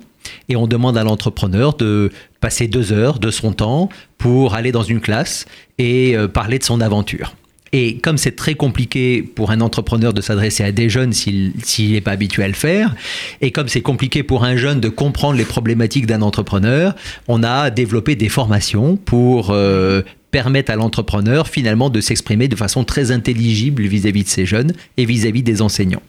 Et 0.47 0.55
on 0.55 0.67
demande 0.67 0.97
à 0.97 1.03
l'entrepreneur 1.03 1.75
de 1.75 2.11
passer 2.41 2.67
deux 2.67 2.91
heures 2.91 3.19
de 3.19 3.31
son 3.31 3.53
temps 3.53 3.89
pour 4.17 4.53
aller 4.53 4.71
dans 4.71 4.83
une 4.83 4.99
classe 4.99 5.45
et 5.77 6.17
euh, 6.17 6.27
parler 6.27 6.59
de 6.59 6.63
son 6.63 6.81
aventure. 6.81 7.35
Et 7.73 7.97
comme 7.97 8.17
c'est 8.17 8.35
très 8.35 8.55
compliqué 8.55 9.21
pour 9.21 9.51
un 9.51 9.61
entrepreneur 9.61 10.13
de 10.13 10.21
s'adresser 10.21 10.63
à 10.63 10.71
des 10.71 10.89
jeunes 10.89 11.13
s'il 11.13 11.53
n'est 11.91 12.01
pas 12.01 12.11
habitué 12.11 12.43
à 12.43 12.47
le 12.47 12.53
faire, 12.53 12.95
et 13.41 13.51
comme 13.51 13.67
c'est 13.67 13.81
compliqué 13.81 14.23
pour 14.23 14.43
un 14.43 14.57
jeune 14.57 14.79
de 14.79 14.89
comprendre 14.89 15.38
les 15.38 15.45
problématiques 15.45 16.05
d'un 16.05 16.21
entrepreneur, 16.21 16.95
on 17.27 17.43
a 17.43 17.69
développé 17.69 18.15
des 18.15 18.29
formations 18.29 18.97
pour 18.97 19.51
euh, 19.51 20.01
permettre 20.31 20.71
à 20.71 20.75
l'entrepreneur 20.75 21.47
finalement 21.47 21.89
de 21.89 22.01
s'exprimer 22.01 22.47
de 22.47 22.55
façon 22.55 22.83
très 22.83 23.11
intelligible 23.11 23.83
vis-à-vis 23.83 24.23
de 24.23 24.29
ces 24.29 24.45
jeunes 24.45 24.73
et 24.97 25.05
vis-à-vis 25.05 25.43
des 25.43 25.61
enseignants. 25.61 26.01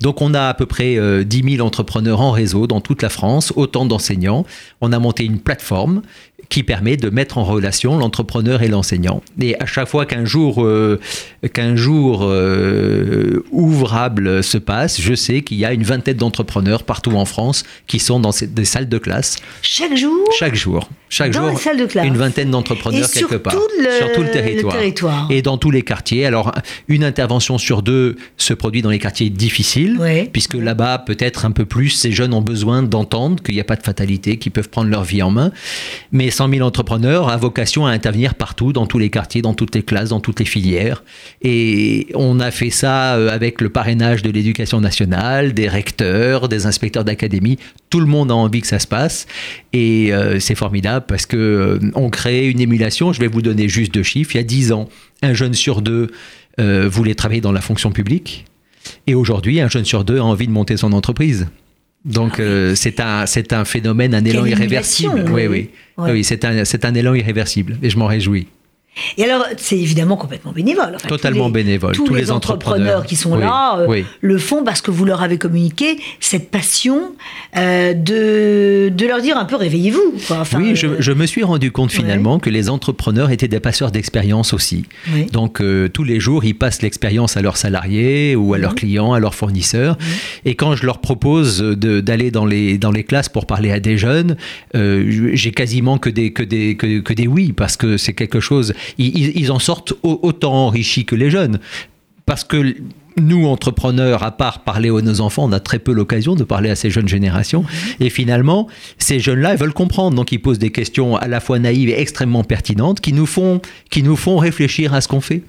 Donc 0.00 0.22
on 0.22 0.34
a 0.34 0.48
à 0.48 0.54
peu 0.54 0.66
près 0.66 0.94
10 0.94 0.98
euh, 0.98 1.24
000 1.56 1.66
entrepreneurs 1.66 2.20
en 2.20 2.30
réseau 2.30 2.66
dans 2.66 2.80
toute 2.80 3.02
la 3.02 3.08
France, 3.08 3.52
autant 3.56 3.84
d'enseignants. 3.86 4.44
On 4.80 4.92
a 4.92 4.98
monté 4.98 5.24
une 5.24 5.40
plateforme 5.40 6.02
qui 6.48 6.62
permet 6.62 6.96
de 6.96 7.10
mettre 7.10 7.38
en 7.38 7.44
relation 7.44 7.96
l'entrepreneur 7.98 8.62
et 8.62 8.68
l'enseignant. 8.68 9.22
Et 9.40 9.60
à 9.60 9.66
chaque 9.66 9.88
fois 9.88 10.06
qu'un 10.06 10.24
jour, 10.24 10.64
euh, 10.64 11.00
qu'un 11.52 11.76
jour 11.76 12.20
euh, 12.22 13.44
ouvrable 13.50 14.42
se 14.42 14.58
passe, 14.58 15.00
je 15.00 15.14
sais 15.14 15.42
qu'il 15.42 15.58
y 15.58 15.64
a 15.64 15.72
une 15.72 15.82
vingtaine 15.82 16.16
d'entrepreneurs 16.16 16.82
partout 16.84 17.12
en 17.12 17.24
France 17.24 17.64
qui 17.86 17.98
sont 17.98 18.20
dans 18.20 18.32
ces- 18.32 18.46
des 18.46 18.64
salles 18.64 18.88
de 18.88 18.98
classe 18.98 19.36
Chaque 19.62 19.96
jour 19.96 20.12
chaque 20.38 20.54
jour. 20.54 20.88
Chaque 21.08 21.30
Dans 21.32 21.42
jour, 21.42 21.50
les 21.50 21.56
salles 21.56 21.76
de 21.78 21.86
classe. 21.86 22.04
une 22.06 22.16
vingtaine 22.16 22.50
d'entrepreneurs 22.50 23.08
sur 23.08 23.28
quelque 23.28 23.40
part. 23.40 23.54
le- 23.54 23.96
sur 23.98 24.12
tout 24.12 24.20
le 24.22 24.26
le 24.26 24.32
territoire. 24.32 25.28
Et 25.30 25.40
dans 25.40 25.56
tous 25.56 25.70
les 25.70 25.82
quartiers. 25.82 26.26
Alors, 26.26 26.52
une 26.88 27.04
intervention 27.04 27.58
sur 27.58 27.82
deux 27.82 28.16
se 28.36 28.52
produit 28.54 28.82
dans 28.82 28.90
les 28.90 28.98
quartiers 28.98 29.30
difficiles, 29.30 29.98
puisque 30.32 30.54
là-bas, 30.54 30.98
peut-être 30.98 31.44
un 31.44 31.52
peu 31.52 31.64
plus, 31.64 31.90
ces 31.90 32.10
jeunes 32.10 32.34
ont 32.34 32.42
besoin 32.42 32.82
d'entendre 32.82 33.40
qu'il 33.42 33.54
n'y 33.54 33.60
a 33.60 33.64
pas 33.64 33.76
de 33.76 33.82
fatalité, 33.84 34.36
qu'ils 34.38 34.50
peuvent 34.52 34.68
prendre 34.68 34.90
leur 34.90 35.04
vie 35.04 35.22
en 35.22 35.30
main. 35.30 35.52
Mais 36.10 36.30
100 36.36 36.50
000 36.50 36.66
entrepreneurs 36.66 37.30
a 37.30 37.36
vocation 37.38 37.86
à 37.86 37.90
intervenir 37.90 38.34
partout, 38.34 38.74
dans 38.74 38.86
tous 38.86 38.98
les 38.98 39.08
quartiers, 39.08 39.40
dans 39.40 39.54
toutes 39.54 39.74
les 39.74 39.82
classes, 39.82 40.10
dans 40.10 40.20
toutes 40.20 40.38
les 40.38 40.44
filières. 40.44 41.02
Et 41.40 42.08
on 42.14 42.40
a 42.40 42.50
fait 42.50 42.68
ça 42.68 43.14
euh, 43.14 43.30
avec 43.30 43.62
le 43.62 43.70
parrainage 43.70 44.22
de 44.22 44.30
l'éducation 44.30 44.82
nationale, 44.82 45.54
des 45.54 45.66
recteurs, 45.66 46.48
des 46.48 46.66
inspecteurs 46.66 47.04
d'académie. 47.04 47.58
Tout 47.88 48.00
le 48.00 48.06
monde 48.06 48.30
a 48.30 48.34
envie 48.34 48.60
que 48.60 48.66
ça 48.66 48.78
se 48.78 48.86
passe. 48.86 49.26
Et 49.72 50.12
euh, 50.12 50.38
c'est 50.38 50.54
formidable 50.54 51.06
parce 51.08 51.24
que 51.24 51.80
euh, 51.82 52.08
crée 52.10 52.48
une 52.48 52.60
émulation. 52.60 53.14
Je 53.14 53.20
vais 53.20 53.28
vous 53.28 53.42
donner 53.42 53.68
juste 53.68 53.94
deux 53.94 54.02
chiffres. 54.02 54.34
Il 54.34 54.38
y 54.38 54.40
a 54.40 54.44
10 54.44 54.72
ans, 54.72 54.88
un 55.22 55.32
jeune 55.32 55.54
sur 55.54 55.80
deux 55.80 56.10
voulait 56.58 57.14
travailler 57.14 57.42
dans 57.42 57.52
la 57.52 57.60
fonction 57.60 57.92
publique. 57.92 58.46
Et 59.06 59.14
aujourd'hui, 59.14 59.60
un 59.60 59.68
jeune 59.68 59.84
sur 59.84 60.04
deux 60.04 60.18
a 60.18 60.24
envie 60.24 60.46
de 60.46 60.52
monter 60.52 60.78
son 60.78 60.92
entreprise. 60.94 61.48
Donc 62.06 62.38
euh, 62.38 62.74
c'est 62.76 63.00
un 63.00 63.26
c'est 63.26 63.52
un 63.52 63.64
phénomène, 63.64 64.14
un 64.14 64.24
élan 64.24 64.46
irréversible. 64.46 65.24
Oui, 65.28 65.48
oui. 65.48 65.70
oui, 65.98 66.10
oui, 66.12 66.24
c'est 66.24 66.44
un 66.44 66.64
c'est 66.64 66.84
un 66.84 66.94
élan 66.94 67.14
irréversible 67.14 67.78
et 67.82 67.90
je 67.90 67.98
m'en 67.98 68.06
réjouis. 68.06 68.46
Et 69.18 69.24
alors, 69.24 69.44
c'est 69.56 69.78
évidemment 69.78 70.16
complètement 70.16 70.52
bénévole. 70.52 70.92
Enfin, 70.96 71.08
Totalement 71.08 71.48
tous 71.50 71.54
les- 71.56 71.64
bénévole. 71.64 71.92
Tous, 71.94 72.14
les, 72.14 72.30
entrepreneurs, 72.30 73.04
qui 73.04 73.16
sont 73.16 73.34
Oui, 73.34 73.40
là 73.40 73.78
euh, 73.80 73.86
oui. 73.88 74.04
le 74.20 74.38
font 74.38 74.64
parce 74.64 74.80
que 74.80 74.90
vous 74.90 75.04
leur 75.04 75.22
avez 75.22 75.38
communiqué 75.38 75.98
cette 76.20 76.50
passion 76.50 77.12
euh, 77.56 77.92
de, 77.94 78.88
de 78.94 79.06
leur 79.06 79.20
dire 79.20 79.36
un 79.36 79.44
peu 79.44 79.56
réveillez-vous. 79.56 80.14
Enfin, 80.30 80.58
oui, 80.60 80.74
je, 80.76 80.86
euh, 80.86 80.96
je 80.98 81.12
me 81.12 81.26
suis 81.26 81.42
rendu 81.44 81.70
compte 81.72 81.90
ouais. 81.92 81.96
finalement 81.98 82.38
que 82.38 82.50
les 82.50 82.68
entrepreneurs 82.70 83.30
étaient 83.30 83.48
des 83.48 83.60
passeurs 83.60 83.90
d'expérience 83.90 84.52
aussi. 84.52 84.84
Oui. 85.12 85.26
Donc 85.26 85.60
euh, 85.60 85.88
tous 85.88 86.04
les 86.04 86.20
jours, 86.20 86.44
ils 86.44 86.54
passent 86.54 86.82
l'expérience 86.82 87.36
à 87.36 87.42
leurs 87.42 87.56
salariés 87.56 88.34
ou 88.36 88.54
à 88.54 88.58
leurs 88.58 88.74
clients, 88.74 89.12
à 89.12 89.20
leurs 89.20 89.34
fournisseurs. 89.34 89.98
Et 90.44 90.54
quand 90.54 90.74
je 90.74 90.86
leur 90.86 90.98
propose 90.98 91.60
d'aller 91.60 92.30
dans 92.30 92.46
les, 92.46 92.78
dans 92.78 92.90
les 92.90 93.04
classes 93.04 93.28
pour 93.28 93.46
parler 93.46 93.70
à 93.72 93.80
des 93.80 93.98
jeunes, 93.98 94.36
j'ai 94.74 95.52
quasiment 95.52 95.98
que 95.98 96.10
des, 96.10 96.32
que, 96.32 96.42
des, 96.42 96.76
que, 96.76 97.00
que 97.00 97.12
des 97.12 97.26
oui, 97.26 97.52
parce 97.52 97.76
que 97.76 97.96
c'est 97.96 98.12
quelque 98.12 98.40
chose, 98.40 98.72
ils, 98.98 99.50
en 99.52 99.58
sortent 99.58 99.92
au- 100.02 100.20
autant 100.22 100.52
enrichis 100.66 101.04
que 101.04 101.14
les 101.16 101.30
jeunes. 101.30 101.58
Parce 102.24 102.42
que 102.44 102.74
nous, 103.18 103.46
entrepreneurs, 103.46 104.22
à 104.24 104.30
part 104.32 104.60
parler 104.64 104.90
à 104.90 105.00
nos 105.00 105.20
enfants, 105.20 105.44
on 105.44 105.52
a 105.52 105.60
très 105.60 105.78
peu 105.78 105.92
l'occasion 105.92 106.34
de 106.34 106.44
parler 106.44 106.68
à 106.70 106.74
ces 106.76 106.90
jeunes 106.90 107.08
générations. 107.08 107.64
Et 108.00 108.10
finalement, 108.10 108.66
ces 108.98 109.20
jeunes-là, 109.20 109.52
ils 109.54 109.58
veulent 109.58 109.72
comprendre. 109.72 110.16
Donc, 110.16 110.32
ils 110.32 110.38
posent 110.42 110.58
des 110.58 110.70
questions 110.70 111.16
à 111.16 111.28
la 111.28 111.40
fois 111.40 111.58
naïves 111.58 111.88
et 111.88 111.98
extrêmement 112.00 112.44
pertinentes 112.44 113.00
qui 113.00 113.12
nous 113.12 113.24
font, 113.26 113.60
qui 113.90 114.02
nous 114.02 114.16
font 114.16 114.36
réfléchir 114.38 114.92
à 114.92 115.00
ce 115.00 115.08
qu'on 115.08 115.20
fait. 115.20 115.42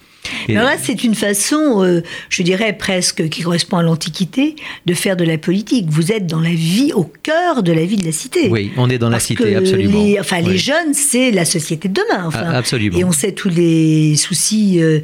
Alors 0.49 0.63
là, 0.63 0.75
c'est 0.81 1.03
une 1.03 1.15
façon, 1.15 1.83
euh, 1.83 2.01
je 2.29 2.43
dirais 2.43 2.73
presque, 2.77 3.27
qui 3.29 3.41
correspond 3.41 3.77
à 3.77 3.83
l'Antiquité, 3.83 4.55
de 4.85 4.93
faire 4.93 5.15
de 5.17 5.23
la 5.23 5.37
politique. 5.37 5.87
Vous 5.89 6.11
êtes 6.11 6.25
dans 6.27 6.39
la 6.39 6.49
vie, 6.51 6.91
au 6.93 7.03
cœur 7.23 7.63
de 7.63 7.71
la 7.71 7.85
vie 7.85 7.97
de 7.97 8.05
la 8.05 8.11
cité. 8.11 8.47
oui, 8.49 8.71
on 8.77 8.89
est 8.89 8.97
dans 8.97 9.09
la 9.09 9.19
cité, 9.19 9.55
absolument. 9.55 10.03
Les, 10.03 10.19
enfin, 10.19 10.41
les 10.41 10.57
jeunes, 10.57 10.93
c'est 10.93 11.31
la 11.31 11.45
société 11.45 11.87
de 11.89 11.93
demain. 11.95 12.25
Enfin. 12.27 12.43
Ah, 12.45 12.57
absolument. 12.57 12.97
Et 12.97 13.03
on 13.03 13.11
sait 13.11 13.31
tous 13.31 13.49
les 13.49 14.15
soucis 14.15 14.81
euh, 14.81 14.99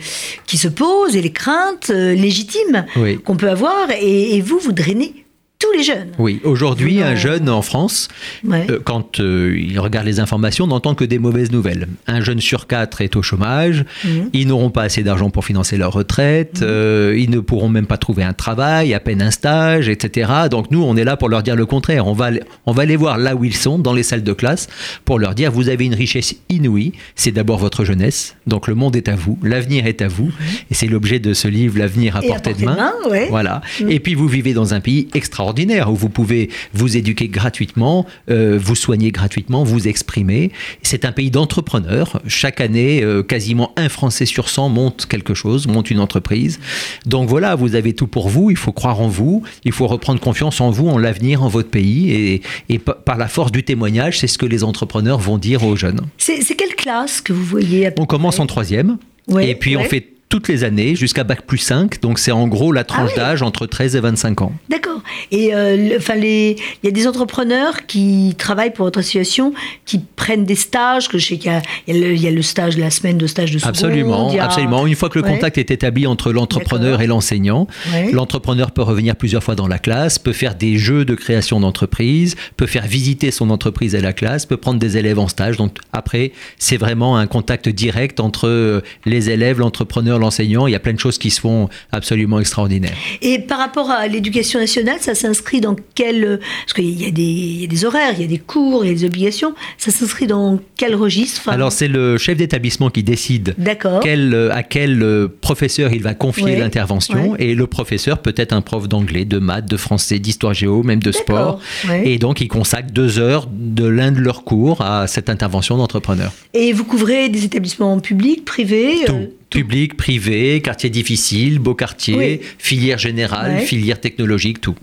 qui 0.45 0.57
se 0.57 0.67
posent 0.67 1.15
et 1.15 1.21
les 1.21 1.31
craintes 1.31 1.89
euh, 1.89 2.13
légitimes 2.13 2.85
Oui. 2.95 3.17
qu'on 3.23 3.35
peut 3.35 3.49
avoir. 3.49 3.89
Et, 4.01 4.35
et 4.37 4.41
vous, 4.41 4.59
vous 4.59 4.71
drainez 4.71 5.22
tous 5.63 5.77
les 5.77 5.83
jeunes. 5.83 6.09
Oui, 6.19 6.41
aujourd'hui, 6.43 7.01
un 7.01 7.15
jeune 7.15 7.49
en 7.49 7.61
France, 7.61 8.09
Ouais. 8.43 8.67
euh, 8.69 8.79
quand 8.83 9.19
euh, 9.19 9.57
il 9.57 9.79
regarde 9.79 10.05
les 10.05 10.19
informations, 10.19 10.67
n'entend 10.67 10.93
que 10.93 11.05
des 11.05 11.19
mauvaises 11.19 11.51
nouvelles. 11.51 11.87
Un 12.07 12.21
jeune 12.21 12.41
sur 12.41 12.67
quatre 12.67 12.99
est 13.01 13.15
au 13.15 13.21
chômage, 13.21 13.85
Mhm. 14.03 14.29
ils 14.33 14.47
n'auront 14.47 14.69
pas 14.71 14.83
assez 14.83 15.03
d'argent 15.03 15.29
pour 15.29 15.45
financer 15.45 15.77
leur 15.77 15.93
retraite, 15.93 16.59
euh, 16.61 17.15
ils 17.17 17.29
ne 17.29 17.39
pourront 17.39 17.69
même 17.69 17.85
pas 17.87 17.97
trouver 17.97 18.23
un 18.23 18.33
travail, 18.33 18.93
à 18.93 18.99
peine 18.99 19.21
un 19.21 19.31
stage, 19.31 19.87
etc. 19.87 20.31
Donc 20.51 20.69
nous, 20.69 20.83
on 20.83 20.97
est 20.97 21.05
là 21.05 21.15
pour 21.15 21.29
leur 21.29 21.43
dire 21.43 21.55
le 21.55 21.65
contraire. 21.65 22.07
On 22.07 22.13
va, 22.13 22.31
on 22.65 22.73
va 22.73 22.83
les 22.85 22.97
voir 22.97 23.17
là 23.17 23.35
où 23.35 23.45
ils 23.45 23.55
sont, 23.55 23.79
dans 23.79 23.93
les 23.93 24.03
salles 24.03 24.23
de 24.23 24.33
classe, 24.33 24.67
pour 25.05 25.17
leur 25.17 25.33
dire, 25.33 25.51
vous 25.51 25.69
avez 25.69 25.85
une 25.85 25.95
richesse 25.95 26.35
inouïe, 26.49 26.91
c'est 27.15 27.31
d'abord 27.31 27.57
votre 27.57 27.85
jeunesse, 27.85 28.35
donc 28.47 28.67
le 28.67 28.75
monde 28.75 28.95
est 28.97 29.07
à 29.07 29.15
vous, 29.15 29.39
l'avenir 29.43 29.87
est 29.87 30.01
à 30.01 30.07
vous, 30.09 30.29
et 30.69 30.73
c'est 30.73 30.87
l'objet 30.87 31.19
de 31.19 31.33
ce 31.33 31.47
livre, 31.47 31.77
L'avenir 31.79 32.17
à 32.17 32.21
portée 32.21 32.53
de 32.53 32.65
main. 32.65 32.75
main, 32.75 32.93
ouais. 33.09 33.27
Voilà. 33.29 33.61
Et 33.87 33.99
puis 33.99 34.13
vous 34.15 34.27
vivez 34.27 34.53
dans 34.53 34.73
un 34.73 34.79
pays 34.81 35.07
extraordinaire 35.13 35.52
où 35.57 35.95
vous 35.95 36.09
pouvez 36.09 36.49
vous 36.73 36.97
éduquer 36.97 37.27
gratuitement, 37.27 38.05
euh, 38.29 38.59
vous 38.61 38.75
soigner 38.75 39.11
gratuitement, 39.11 39.63
vous 39.63 39.87
exprimer. 39.87 40.51
C'est 40.81 41.05
un 41.05 41.11
pays 41.11 41.29
d'entrepreneurs. 41.31 42.21
Chaque 42.27 42.59
année, 42.61 43.01
euh, 43.03 43.23
quasiment 43.23 43.71
un 43.77 43.89
Français 43.89 44.25
sur 44.25 44.49
100 44.49 44.69
monte 44.69 45.05
quelque 45.07 45.33
chose, 45.33 45.67
monte 45.67 45.91
une 45.91 45.99
entreprise. 45.99 46.59
Donc 47.05 47.29
voilà, 47.29 47.55
vous 47.55 47.75
avez 47.75 47.93
tout 47.93 48.07
pour 48.07 48.29
vous. 48.29 48.49
Il 48.51 48.57
faut 48.57 48.71
croire 48.71 48.99
en 49.01 49.07
vous. 49.07 49.43
Il 49.63 49.71
faut 49.71 49.87
reprendre 49.87 50.19
confiance 50.19 50.59
en 50.61 50.71
vous, 50.71 50.87
en 50.87 50.97
l'avenir, 50.97 51.43
en 51.43 51.47
votre 51.47 51.69
pays. 51.69 52.11
Et, 52.11 52.41
et 52.69 52.79
pa- 52.79 52.93
par 52.95 53.17
la 53.17 53.27
force 53.27 53.51
du 53.51 53.63
témoignage, 53.63 54.19
c'est 54.19 54.27
ce 54.27 54.37
que 54.37 54.45
les 54.45 54.63
entrepreneurs 54.63 55.19
vont 55.19 55.37
dire 55.37 55.63
aux 55.63 55.75
jeunes. 55.75 56.01
C'est 56.17 56.55
quelle 56.55 56.75
classe 56.75 57.21
que 57.21 57.33
vous 57.33 57.43
voyez 57.43 57.89
On 57.97 58.05
commence 58.05 58.39
en 58.39 58.45
troisième. 58.47 58.97
Ouais, 59.27 59.49
et 59.49 59.55
puis 59.55 59.77
on 59.77 59.83
fait 59.85 60.07
toutes 60.33 60.47
les 60.47 60.63
années 60.63 60.95
jusqu'à 60.95 61.23
Bac 61.23 61.43
plus 61.43 61.59
5. 61.59 62.01
Donc 62.01 62.17
c'est 62.17 62.31
en 62.31 62.47
gros 62.47 62.71
la 62.71 62.83
tranche 62.83 63.11
Ah 63.13 63.17
oui. 63.17 63.21
d'âge 63.21 63.41
entre 63.43 63.67
13 63.67 63.95
et 63.95 63.99
25 63.99 64.41
ans. 64.41 64.51
D'accord. 64.67 64.99
Et 65.31 65.53
euh, 65.53 65.77
le- 65.77 65.97
enfin, 65.97 66.15
les, 66.15 66.55
il 66.81 66.85
y 66.85 66.89
a 66.89 66.91
des 66.91 67.05
entrepreneurs 67.07 67.85
qui 67.85 68.33
travaillent 68.35 68.73
pour 68.73 68.85
votre 68.85 68.97
association, 68.97 69.53
qui 69.85 69.99
prennent 69.99 70.43
des 70.45 70.55
stages. 70.55 71.07
Que 71.07 71.19
je 71.19 71.27
sais 71.27 71.37
qu'il 71.37 71.51
y 71.51 71.53
a, 71.53 71.61
y 71.87 71.93
le, 71.99 72.13
il 72.15 72.21
y 72.21 72.27
a 72.27 72.31
le 72.31 72.41
stage 72.41 72.75
de 72.77 72.81
la 72.81 72.89
semaine 72.89 73.19
de 73.19 73.27
stage 73.27 73.51
de 73.51 73.59
seconde. 73.59 73.69
Absolument, 73.75 74.31
a- 74.31 74.43
absolument. 74.43 74.87
Une 74.87 74.95
fois 74.95 75.09
que 75.09 75.19
le 75.19 75.23
Ouais. 75.23 75.33
contact 75.35 75.59
est 75.59 75.69
établi 75.69 76.07
entre 76.07 76.31
l'entrepreneur 76.33 77.01
et 77.01 77.05
l'enseignant, 77.07 77.67
Ouais. 77.93 78.11
l'entrepreneur 78.11 78.71
peut 78.71 78.81
revenir 78.81 79.15
plusieurs 79.15 79.43
fois 79.43 79.53
dans 79.53 79.67
la 79.67 79.77
classe, 79.77 80.17
peut 80.17 80.33
faire 80.33 80.55
des 80.55 80.77
jeux 80.77 81.05
de 81.05 81.13
création 81.13 81.59
d'entreprise, 81.59 82.35
peut 82.57 82.65
faire 82.65 82.87
visiter 82.87 83.29
son 83.29 83.51
entreprise 83.51 83.95
à 83.95 84.01
la 84.01 84.13
classe, 84.13 84.47
peut 84.47 84.57
prendre 84.57 84.79
des 84.79 84.97
élèves 84.97 85.19
en 85.19 85.27
stage. 85.27 85.57
Donc 85.57 85.77
après, 85.91 86.31
c'est 86.57 86.77
vraiment 86.77 87.17
un 87.17 87.27
contact 87.27 87.69
direct 87.69 88.19
entre 88.19 88.47
euh, 88.47 88.81
les 89.05 89.29
élèves, 89.29 89.59
l'entrepreneur, 89.59 90.17
l'enseignant. 90.23 90.65
Il 90.67 90.71
y 90.71 90.75
a 90.75 90.79
plein 90.79 90.93
de 90.93 90.99
choses 90.99 91.17
qui 91.17 91.29
se 91.29 91.39
font 91.39 91.69
absolument 91.91 92.39
extraordinaires. 92.39 92.95
Et 93.21 93.39
par 93.39 93.59
rapport 93.59 93.91
à 93.91 94.07
l'éducation 94.07 94.59
nationale, 94.59 94.97
ça 94.99 95.13
s'inscrit 95.15 95.61
dans 95.61 95.75
quel... 95.95 96.39
Parce 96.65 96.73
qu'il 96.73 96.99
y, 97.01 97.05
a 97.05 97.11
des- 97.11 97.21
il 97.21 97.61
y 97.61 97.63
a 97.65 97.67
des 97.67 97.85
horaires, 97.85 98.13
il 98.15 98.21
y 98.21 98.25
a 98.25 98.27
des 98.27 98.37
cours, 98.39 98.83
il 98.83 98.87
y 98.87 98.91
a 98.91 98.95
des 98.95 99.05
obligations. 99.05 99.53
Ça 99.77 99.91
s'inscrit 99.91 100.25
dans 100.27 100.59
quel 100.77 100.95
registre 100.95 101.41
Enfin, 101.41 101.51
Alors 101.51 101.71
c'est 101.71 101.87
le 101.87 102.17
chef 102.17 102.37
d'établissement 102.37 102.89
qui 102.89 103.03
décide 103.03 103.55
quel, 104.01 104.33
euh, 104.33 104.51
à 104.53 104.63
quel 104.63 105.01
euh, 105.03 105.27
professeur 105.41 105.93
il 105.93 106.01
va 106.01 106.13
confier 106.13 106.43
Ouais, 106.45 106.57
l'intervention. 106.59 107.31
ouais. 107.31 107.43
Et 107.43 107.55
le 107.55 107.67
professeur 107.67 108.19
peut 108.19 108.33
être 108.37 108.53
un 108.53 108.61
prof 108.61 108.87
d'anglais, 108.89 109.25
de 109.25 109.37
maths, 109.39 109.65
de 109.69 109.77
français, 109.77 110.19
d'histoire 110.19 110.53
géo, 110.53 110.83
même 110.83 111.01
de 111.01 111.11
sport. 111.11 111.59
ouais. 111.89 112.07
Et 112.09 112.17
donc, 112.17 112.41
ils 112.41 112.47
consacrent 112.47 112.91
deux 112.91 113.19
heures 113.19 113.47
de 113.51 113.85
l'un 113.85 114.11
de 114.11 114.19
leurs 114.19 114.43
cours 114.43 114.81
à 114.81 115.07
cette 115.07 115.29
intervention 115.29 115.77
d'entrepreneur. 115.77 116.31
Et 116.53 116.73
vous 116.73 116.83
couvrez 116.85 117.29
des 117.29 117.45
établissements 117.45 117.99
publics, 117.99 118.45
privés 118.45 118.99
Tout. 119.05 119.13
euh, 119.13 119.25
Public, 119.53 119.95
privé, 119.95 120.61
quartier 120.61 120.89
difficile, 120.89 121.59
beau 121.59 121.75
quartier, 121.75 122.15
Oui. 122.15 122.39
filière 122.57 122.97
générale, 122.97 123.51
Ouais. 123.55 123.61
filière 123.61 123.99
technologique, 124.01 124.59
tout. 124.61 124.75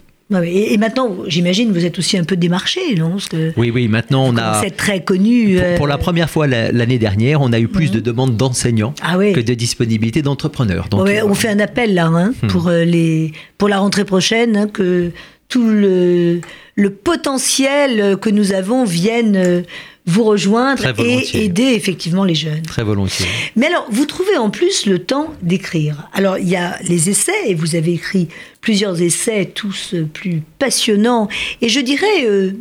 Et, 0.45 0.79
maintenant, 0.79 1.17
j'imagine, 1.27 1.73
vous 1.73 1.85
êtes 1.85 1.99
aussi 1.99 2.17
un 2.17 2.23
peu 2.23 2.37
démarché, 2.37 2.95
non 2.97 3.11
Parce 3.11 3.29
que 3.29 3.53
Oui, 3.57 3.73
oui, 3.75 3.89
maintenant 3.89 4.25
on 4.29 4.37
a... 4.37 4.63
être 4.65 4.77
très 4.77 5.03
connu. 5.03 5.57
Pour, 5.57 5.65
euh, 5.65 5.77
pour 5.77 5.87
la 5.89 5.99
première 5.99 6.31
fois 6.31 6.47
la- 6.47 6.71
l'année 6.71 6.99
dernière, 6.99 7.41
on 7.41 7.53
a 7.53 7.59
eu 7.59 7.67
plus 7.67 7.91
de 7.91 7.99
demandes 7.99 8.37
d'enseignants 8.37 8.95
Ah 9.03 9.19
oui. 9.19 9.33
que 9.33 9.41
de 9.41 9.55
disponibilité 9.55 10.23
d'entrepreneurs. 10.23 10.89
Donc, 10.89 11.03
Ouais, 11.03 11.19
euh, 11.21 11.27
on 11.27 11.35
fait 11.35 11.49
un 11.49 11.59
appel 11.59 11.95
là 11.95 12.07
hein, 12.07 12.33
Hmm. 12.43 12.47
pour, 12.47 12.69
euh, 12.69 12.85
les, 12.85 13.33
pour 13.59 13.69
la 13.69 13.79
rentrée 13.81 14.05
prochaine, 14.05 14.57
hein, 14.57 14.69
que 14.73 15.11
tout 15.49 15.69
le, 15.69 16.41
le 16.77 16.91
potentiel 16.91 18.17
que 18.21 18.31
nous 18.31 18.53
avons 18.53 18.85
vienne 18.85 19.65
vous 20.07 20.25
rejoindre 20.25 20.83
et 20.99 21.45
aider 21.45 21.63
effectivement 21.75 22.25
les 22.25 22.35
jeunes. 22.35 22.63
Très 22.63 22.83
volontiers. 22.83 23.27
Mais 23.57 23.67
alors, 23.67 23.87
vous 23.91 24.07
trouvez 24.07 24.37
en 24.39 24.51
plus 24.51 24.87
le 24.87 24.99
temps 24.99 25.33
d'écrire. 25.43 26.09
Alors, 26.15 26.39
il 26.39 26.49
y 26.49 26.57
a 26.57 26.79
les 26.83 27.11
essais, 27.11 27.33
et 27.47 27.55
vous 27.55 27.75
avez 27.77 27.93
écrit 27.95 28.29
plusieurs 28.61 29.01
essais, 29.03 29.45
tous 29.55 29.95
euh, 29.95 30.05
plus 30.13 30.43
passionnants, 30.59 31.29
et 31.61 31.69
je 31.69 31.81
dirais 31.81 32.25
euh, 32.25 32.53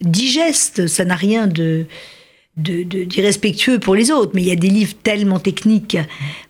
digestes, 0.00 0.86
ça 0.86 1.04
n'a 1.04 1.14
rien 1.16 1.46
de 1.46 1.86
de- 2.58 2.84
de- 2.84 3.04
d'irrespectueux 3.04 3.78
pour 3.78 3.94
les 3.94 4.10
autres, 4.10 4.32
mais 4.34 4.40
il 4.40 4.48
y 4.48 4.52
a 4.52 4.56
des 4.56 4.70
livres 4.70 4.94
tellement 5.02 5.38
techniques 5.38 5.98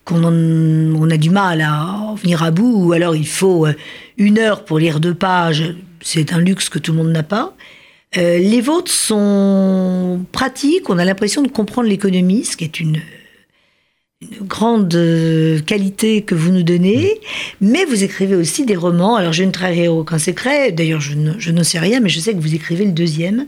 qu'on 0.04 0.22
on 0.22 1.10
a 1.10 1.16
du 1.16 1.30
mal 1.30 1.60
à 1.60 1.84
en 1.84 2.14
venir 2.14 2.44
à 2.44 2.52
bout, 2.52 2.86
ou 2.86 2.92
alors 2.92 3.16
il 3.16 3.26
faut 3.26 3.66
euh, 3.66 3.72
une 4.16 4.38
heure 4.38 4.64
pour 4.64 4.78
lire 4.78 5.00
deux 5.00 5.14
pages, 5.14 5.74
c'est 6.00 6.32
un 6.32 6.38
luxe 6.38 6.68
que 6.68 6.78
tout 6.78 6.92
le 6.92 6.98
monde 6.98 7.10
n'a 7.10 7.24
pas. 7.24 7.56
Euh, 8.16 8.38
les 8.38 8.60
vôtres 8.60 8.90
sont 8.90 10.24
pratiques, 10.32 10.88
on 10.88 10.98
a 10.98 11.04
l'impression 11.04 11.42
de 11.42 11.48
comprendre 11.48 11.88
l'économie, 11.88 12.44
ce 12.44 12.56
qui 12.56 12.64
est 12.64 12.80
une, 12.80 13.00
une 14.22 14.46
grande 14.46 14.94
euh, 14.94 15.60
qualité 15.60 16.22
que 16.22 16.34
vous 16.34 16.50
nous 16.50 16.62
donnez, 16.62 17.20
mais 17.60 17.84
vous 17.84 18.04
écrivez 18.04 18.34
aussi 18.34 18.64
des 18.64 18.76
romans. 18.76 19.16
Alors 19.16 19.34
je 19.34 19.44
ne 19.44 19.50
trahirai 19.50 19.88
aucun 19.88 20.18
secret, 20.18 20.72
d'ailleurs 20.72 21.00
je, 21.00 21.14
ne- 21.14 21.38
je 21.38 21.50
n'en 21.52 21.64
sais 21.64 21.78
rien, 21.78 22.00
mais 22.00 22.08
je 22.08 22.20
sais 22.20 22.32
que 22.32 22.40
vous 22.40 22.54
écrivez 22.54 22.86
le 22.86 22.92
deuxième. 22.92 23.46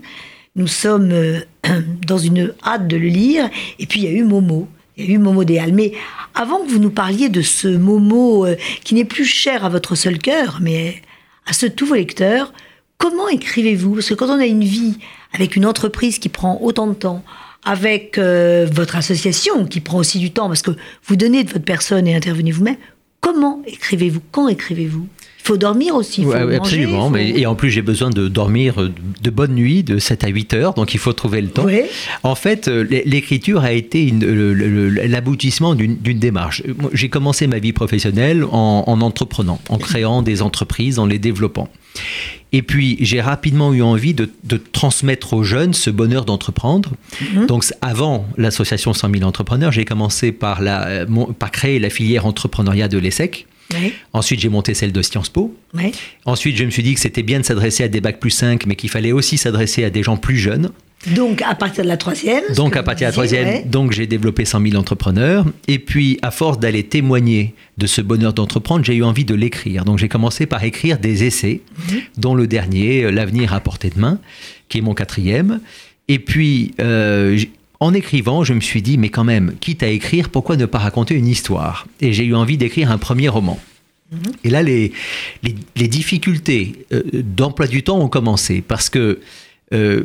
Nous 0.55 0.67
sommes 0.67 1.11
euh, 1.11 1.39
dans 2.07 2.19
une 2.19 2.53
hâte 2.63 2.87
de 2.87 2.97
le 2.97 3.07
lire, 3.07 3.49
et 3.79 3.87
puis 3.87 4.01
il 4.01 4.03
y 4.05 4.07
a 4.07 4.11
eu 4.11 4.23
Momo, 4.23 4.67
il 4.97 5.05
y 5.05 5.07
a 5.07 5.15
eu 5.15 5.17
Momo 5.17 5.45
des 5.45 5.57
Halles. 5.57 5.73
Mais 5.73 5.93
avant 6.35 6.63
que 6.63 6.69
vous 6.69 6.79
nous 6.79 6.91
parliez 6.91 7.29
de 7.29 7.41
ce 7.41 7.67
Momo 7.67 8.45
qui 8.83 8.93
n'est 8.93 9.05
plus 9.05 9.25
cher 9.25 9.65
à 9.65 9.69
votre 9.69 9.95
seul 9.95 10.19
cœur, 10.19 10.59
mais 10.61 11.01
à 11.47 11.53
ceux 11.53 11.69
de 11.69 11.73
tous 11.73 11.87
vos 11.87 11.95
lecteurs, 11.95 12.53
comment 12.99 13.27
écrivez-vous? 13.27 13.95
Parce 13.95 14.09
que 14.09 14.13
quand 14.13 14.29
on 14.29 14.39
a 14.39 14.45
une 14.45 14.63
vie 14.63 14.99
avec 15.33 15.55
une 15.55 15.65
entreprise 15.65 16.19
qui 16.19 16.29
prend 16.29 16.59
autant 16.61 16.85
de 16.85 16.93
temps, 16.93 17.23
avec 17.63 18.17
euh, 18.17 18.67
votre 18.71 18.95
association 18.95 19.65
qui 19.65 19.79
prend 19.81 19.97
aussi 19.97 20.19
du 20.19 20.31
temps, 20.31 20.47
parce 20.47 20.61
que 20.61 20.71
vous 21.05 21.15
donnez 21.15 21.43
de 21.43 21.49
votre 21.49 21.65
personne 21.65 22.07
et 22.07 22.15
intervenez 22.15 22.51
vous-même, 22.51 22.77
comment 23.19 23.61
écrivez-vous? 23.65 24.21
Quand 24.31 24.47
écrivez-vous? 24.47 25.07
Faut 25.49 25.57
dormir 25.57 25.95
aussi, 25.95 26.23
faut 26.23 26.29
Ouais, 26.29 26.43
manger, 26.43 26.55
absolument. 26.57 27.03
faut- 27.05 27.09
Mais, 27.09 27.29
et 27.31 27.45
en 27.45 27.55
plus, 27.55 27.69
j'ai 27.71 27.81
besoin 27.81 28.09
de 28.09 28.27
dormir 28.27 28.81
euh, 28.81 28.91
de 29.21 29.29
bonne 29.29 29.53
nuit, 29.53 29.83
de 29.83 29.99
7 29.99 30.23
à 30.23 30.27
8 30.29 30.53
heures, 30.53 30.73
donc 30.75 30.93
il 30.93 30.99
faut 30.99 31.13
trouver 31.13 31.41
le 31.41 31.49
temps. 31.49 31.65
En 32.23 32.35
fait, 32.35 32.67
euh, 32.67 32.85
l'é- 32.89 33.03
l'écriture 33.05 33.63
a 33.63 33.71
été 33.73 34.13
l'aboutissement 35.07 35.75
d'une 35.75 35.97
démarche. 36.19 36.61
Euh, 36.67 36.73
J'ai 36.93 37.09
commencé 37.09 37.47
ma 37.47 37.59
vie 37.59 37.73
professionnelle 37.73 38.43
en, 38.43 38.83
en 38.87 39.01
entreprenant, 39.01 39.59
en 39.69 39.77
créant 39.77 40.21
des 40.21 40.41
entreprises, 40.41 40.99
en 40.99 41.05
les 41.05 41.19
développant. 41.19 41.69
Et 42.51 42.61
puis, 42.63 42.97
j'ai 43.01 43.21
rapidement 43.21 43.73
eu 43.73 43.81
envie 43.81 44.13
de, 44.15 44.29
de 44.43 44.57
transmettre 44.57 45.33
aux 45.33 45.43
jeunes 45.43 45.73
ce 45.73 45.89
bonheur 45.91 46.25
d'entreprendre. 46.25 46.91
Donc, 47.47 47.63
c- 47.63 47.73
avant 47.81 48.25
l'association 48.37 48.93
100 48.93 49.11
000 49.13 49.23
entrepreneurs, 49.23 49.71
j'ai 49.71 49.85
commencé 49.85 50.31
par, 50.31 50.61
la, 50.61 51.05
mon- 51.05 51.27
par 51.27 51.51
créer 51.51 51.77
la 51.79 51.89
filière 51.91 52.25
entrepreneuriat 52.25 52.87
de 52.87 52.97
l'ESSEC. 52.97 53.45
Ensuite, 54.13 54.39
j'ai 54.39 54.49
monté 54.49 54.73
celle 54.73 54.91
de 54.91 55.01
Sciences 55.01 55.29
Po. 55.29 55.55
Ensuite, 56.25 56.57
je 56.57 56.63
me 56.63 56.69
suis 56.69 56.83
dit 56.83 56.93
que 56.93 56.99
c'était 56.99 57.23
bien 57.23 57.39
de 57.39 57.45
s'adresser 57.45 57.83
à 57.83 57.87
des 57.87 58.01
bacs 58.01 58.19
plus 58.19 58.31
5, 58.31 58.65
mais 58.65 58.75
qu'il 58.75 58.89
fallait 58.89 59.11
aussi 59.11 59.37
s'adresser 59.37 59.83
à 59.83 59.89
des 59.89 60.03
gens 60.03 60.17
plus 60.17 60.37
jeunes. 60.37 60.71
Donc, 61.15 61.41
à 61.41 61.55
partir 61.55 61.83
de 61.83 61.87
la 61.87 61.95
troisième. 61.95 62.43
Donc, 62.55 62.75
à 62.75 62.83
partir 62.83 63.05
de 63.05 63.09
la 63.09 63.13
troisième, 63.13 63.47
ouais. 63.47 63.63
donc 63.65 63.93
j'ai 63.93 64.05
développé 64.05 64.43
100 64.43 64.61
000 64.61 64.75
entrepreneurs. 64.75 65.45
Et 65.67 65.79
puis, 65.79 66.19
à 66.21 66.31
force 66.31 66.59
d'aller 66.59 66.83
témoigner 66.83 67.53
de 67.77 67.87
ce 67.87 68.01
bonheur 68.01 68.33
d'entreprendre, 68.33 68.83
j'ai 68.83 68.95
eu 68.95 69.03
envie 69.03 69.23
de 69.23 69.35
l'écrire. 69.35 69.85
Donc, 69.85 69.97
j'ai 69.97 70.09
commencé 70.09 70.45
par 70.45 70.63
écrire 70.63 70.99
des 70.99 71.23
essais, 71.23 71.61
dont 72.17 72.35
le 72.35 72.47
dernier, 72.47 73.03
euh, 73.03 73.11
L'avenir 73.11 73.53
à 73.53 73.59
portée 73.59 73.89
de 73.89 73.99
main, 73.99 74.19
qui 74.67 74.79
est 74.79 74.81
mon 74.81 74.93
quatrième. 74.93 75.61
Et 76.09 76.19
puis, 76.19 76.73
euh, 76.81 77.39
en 77.79 77.93
écrivant, 77.93 78.43
je 78.43 78.53
me 78.53 78.59
suis 78.59 78.81
dit, 78.81 78.97
mais 78.97 79.09
quand 79.09 79.23
même, 79.23 79.53
quitte 79.59 79.83
à 79.83 79.87
écrire, 79.87 80.29
pourquoi 80.29 80.57
ne 80.57 80.65
pas 80.65 80.79
raconter 80.79 81.15
une 81.15 81.27
histoire? 81.27 81.87
Et 82.01 82.11
j'ai 82.11 82.25
eu 82.25 82.35
envie 82.35 82.57
d'écrire 82.57 82.91
un 82.91 82.97
premier 82.97 83.29
roman. 83.29 83.59
Et 84.43 84.49
là, 84.49 84.63
les, 84.63 84.91
les, 85.43 85.55
les 85.75 85.87
difficultés 85.87 86.85
euh, 86.91 87.03
d'emploi 87.13 87.67
du 87.67 87.83
temps 87.83 87.99
ont 87.99 88.09
commencé 88.09 88.63
parce 88.67 88.89
que 88.89 89.19
euh, 89.71 90.03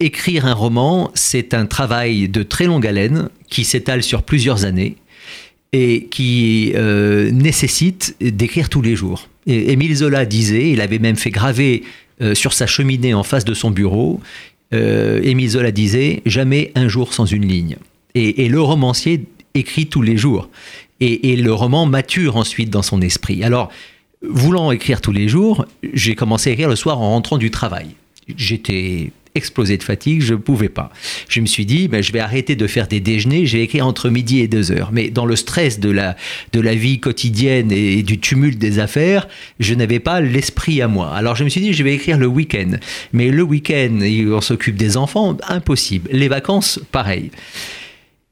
écrire 0.00 0.46
un 0.46 0.54
roman, 0.54 1.10
c'est 1.14 1.52
un 1.52 1.66
travail 1.66 2.28
de 2.28 2.42
très 2.42 2.64
longue 2.64 2.86
haleine 2.86 3.28
qui 3.50 3.64
s'étale 3.64 4.02
sur 4.02 4.22
plusieurs 4.22 4.64
années 4.64 4.96
et 5.72 6.04
qui 6.10 6.72
euh, 6.76 7.30
nécessite 7.30 8.16
d'écrire 8.20 8.70
tous 8.70 8.80
les 8.80 8.96
jours. 8.96 9.28
Et 9.46 9.72
Émile 9.72 9.96
Zola 9.96 10.24
disait, 10.24 10.70
il 10.70 10.80
avait 10.80 10.98
même 10.98 11.16
fait 11.16 11.30
graver 11.30 11.84
sur 12.32 12.54
sa 12.54 12.66
cheminée 12.66 13.12
en 13.12 13.22
face 13.22 13.44
de 13.44 13.52
son 13.52 13.70
bureau, 13.70 14.22
Émile 14.72 15.50
Zola 15.50 15.70
disait, 15.70 16.22
jamais 16.26 16.72
un 16.74 16.88
jour 16.88 17.14
sans 17.14 17.26
une 17.26 17.46
ligne. 17.46 17.76
Et, 18.14 18.44
et 18.44 18.48
le 18.48 18.60
romancier 18.60 19.24
écrit 19.54 19.86
tous 19.86 20.02
les 20.02 20.16
jours. 20.16 20.48
Et, 21.00 21.32
et 21.32 21.36
le 21.36 21.52
roman 21.52 21.86
mature 21.86 22.36
ensuite 22.36 22.70
dans 22.70 22.82
son 22.82 23.00
esprit. 23.02 23.44
Alors, 23.44 23.70
voulant 24.22 24.72
écrire 24.72 25.00
tous 25.00 25.12
les 25.12 25.28
jours, 25.28 25.66
j'ai 25.92 26.14
commencé 26.14 26.50
à 26.50 26.52
écrire 26.54 26.68
le 26.68 26.76
soir 26.76 27.00
en 27.00 27.10
rentrant 27.10 27.38
du 27.38 27.50
travail. 27.50 27.88
J'étais 28.36 29.12
explosé 29.36 29.76
de 29.76 29.82
fatigue, 29.82 30.22
je 30.22 30.34
ne 30.34 30.38
pouvais 30.38 30.68
pas. 30.68 30.90
Je 31.28 31.40
me 31.40 31.46
suis 31.46 31.66
dit, 31.66 31.88
ben, 31.88 32.02
je 32.02 32.12
vais 32.12 32.20
arrêter 32.20 32.56
de 32.56 32.66
faire 32.66 32.88
des 32.88 33.00
déjeuners, 33.00 33.46
je 33.46 33.56
vais 33.56 33.62
écrire 33.62 33.86
entre 33.86 34.08
midi 34.10 34.40
et 34.40 34.48
deux 34.48 34.72
heures. 34.72 34.90
Mais 34.92 35.10
dans 35.10 35.26
le 35.26 35.36
stress 35.36 35.78
de 35.80 35.90
la, 35.90 36.16
de 36.52 36.60
la 36.60 36.74
vie 36.74 37.00
quotidienne 37.00 37.70
et 37.72 38.02
du 38.02 38.18
tumulte 38.18 38.58
des 38.58 38.78
affaires, 38.78 39.28
je 39.60 39.74
n'avais 39.74 40.00
pas 40.00 40.20
l'esprit 40.20 40.82
à 40.82 40.88
moi. 40.88 41.14
Alors 41.14 41.36
je 41.36 41.44
me 41.44 41.48
suis 41.48 41.60
dit, 41.60 41.72
je 41.72 41.82
vais 41.82 41.94
écrire 41.94 42.18
le 42.18 42.26
week-end. 42.26 42.72
Mais 43.12 43.30
le 43.30 43.42
week-end, 43.42 44.00
on 44.02 44.40
s'occupe 44.40 44.76
des 44.76 44.96
enfants, 44.96 45.36
impossible. 45.48 46.08
Les 46.12 46.28
vacances, 46.28 46.80
pareil. 46.92 47.30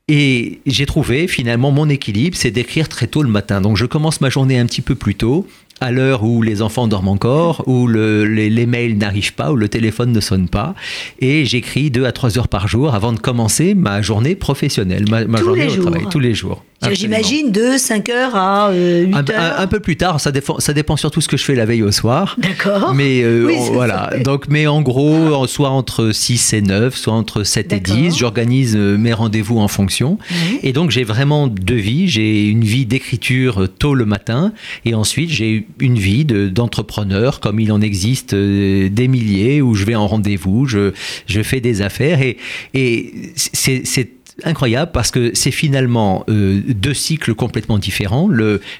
Et 0.07 0.61
j'ai 0.67 0.85
trouvé 0.85 1.29
finalement 1.29 1.71
mon 1.71 1.89
équilibre, 1.89 2.37
c'est 2.37 2.51
d'écrire 2.51 2.91
très 2.91 3.07
tôt 3.07 3.23
le 3.23 3.31
matin. 3.31 3.63
Donc 3.63 3.79
je 3.79 3.87
commence 3.87 4.21
ma 4.21 4.29
journée 4.29 4.59
un 4.59 4.67
petit 4.67 4.83
peu 4.83 4.95
plus 4.95 5.15
tôt, 5.15 5.47
à 5.81 5.91
l'heure 5.91 6.23
où 6.25 6.41
les 6.43 6.63
enfants 6.63 6.87
dorment 6.89 7.09
encore, 7.09 7.65
où 7.67 7.87
le- 7.87 8.25
les, 8.25 8.49
les 8.49 8.67
mails 8.67 8.97
n'arrivent 8.97 9.35
pas, 9.35 9.53
où 9.53 9.57
le 9.57 9.69
téléphone 9.69 10.13
ne 10.13 10.21
sonne 10.21 10.49
pas. 10.49 10.75
Et 11.21 11.45
j'écris 11.45 11.91
deux 11.91 12.05
à 12.07 12.13
trois 12.13 12.39
heures 12.39 12.49
par 12.49 12.69
jour 12.69 12.95
avant 12.95 13.13
de 13.13 13.19
commencer 13.19 13.75
ma 13.75 14.01
journée 14.03 14.35
professionnelle, 14.35 15.05
ma, 15.11 15.27
journée 15.39 15.67
au 15.67 15.71
jours. 15.71 15.85
travail, 15.87 16.07
tous 16.11 16.21
les 16.21 16.35
jours. 16.35 16.65
J'imagine 16.93 17.51
de 17.51 17.77
5 17.79 18.09
heures 18.11 18.37
à 18.37 18.71
euh, 18.71 19.05
8 19.07 19.15
Un, 19.15 19.19
heures. 19.19 19.25
un- 19.59 19.63
un 19.63 19.67
peu 19.67 19.81
plus 19.81 19.97
tard, 19.97 20.21
ça 20.21 20.31
dépend, 20.33 20.59
ça 20.61 20.73
dépend 20.73 20.97
surtout 20.97 21.21
ce 21.21 21.29
que 21.29 21.37
je 21.37 21.45
fais 21.45 21.55
la 21.55 21.65
veille 21.65 21.83
au 21.83 21.93
soir. 21.93 22.37
D'accord. 22.39 22.95
Mais 22.95 23.23
euh, 23.23 23.45
Oui, 23.47 23.55
c'est 23.59 23.71
voilà. 23.73 24.11
Donc, 24.25 24.45
mais 24.49 24.67
en 24.67 24.83
gros, 24.83 25.47
soit 25.47 25.71
entre 25.71 26.11
6 26.13 26.53
et 26.53 26.61
9, 26.63 26.97
soit 26.97 27.13
entre 27.15 27.43
7 27.45 27.73
et 27.73 27.81
D'accord. 27.81 27.97
10, 27.97 28.17
j'organise 28.19 28.75
euh, 28.77 28.97
mes 28.99 29.13
rendez-vous 29.13 29.59
en 29.59 29.69
fonction. 29.69 30.19
Oui. 30.31 30.61
Et 30.63 30.73
donc, 30.73 30.91
j'ai 30.91 31.05
vraiment 31.05 31.47
deux 31.47 31.75
vies. 31.75 32.09
J'ai 32.09 32.45
une 32.49 32.65
vie 32.65 32.87
d'écriture 32.87 33.63
euh, 33.63 33.67
tôt 33.69 33.95
le 33.95 34.05
matin, 34.07 34.53
et 34.85 34.95
ensuite, 34.95 35.31
j'ai 35.31 35.67
une 35.81 35.99
vie 35.99 36.25
de- 36.25 36.49
d'entrepreneur, 36.49 37.41
comme 37.41 37.61
il 37.61 37.73
en 37.73 37.81
existe 37.81 38.35
euh, 38.35 38.89
des 38.89 39.09
milliers, 39.09 39.63
où 39.63 39.75
je 39.75 39.85
vais 39.85 39.95
en 39.95 40.07
rendez-vous, 40.07 40.67
je, 40.67 40.93
je 41.27 41.43
fais 41.43 41.61
des 41.61 41.83
affaires, 41.83 42.21
et, 42.23 42.37
et 42.75 43.13
c'est 43.37 44.11
incroyable 44.43 44.91
parce 44.93 45.11
que 45.11 45.31
c'est 45.35 45.51
finalement 45.51 46.25
euh, 46.29 46.61
deux 46.67 46.95
cycles 46.95 47.35
complètement 47.35 47.79
différents. 47.79 48.29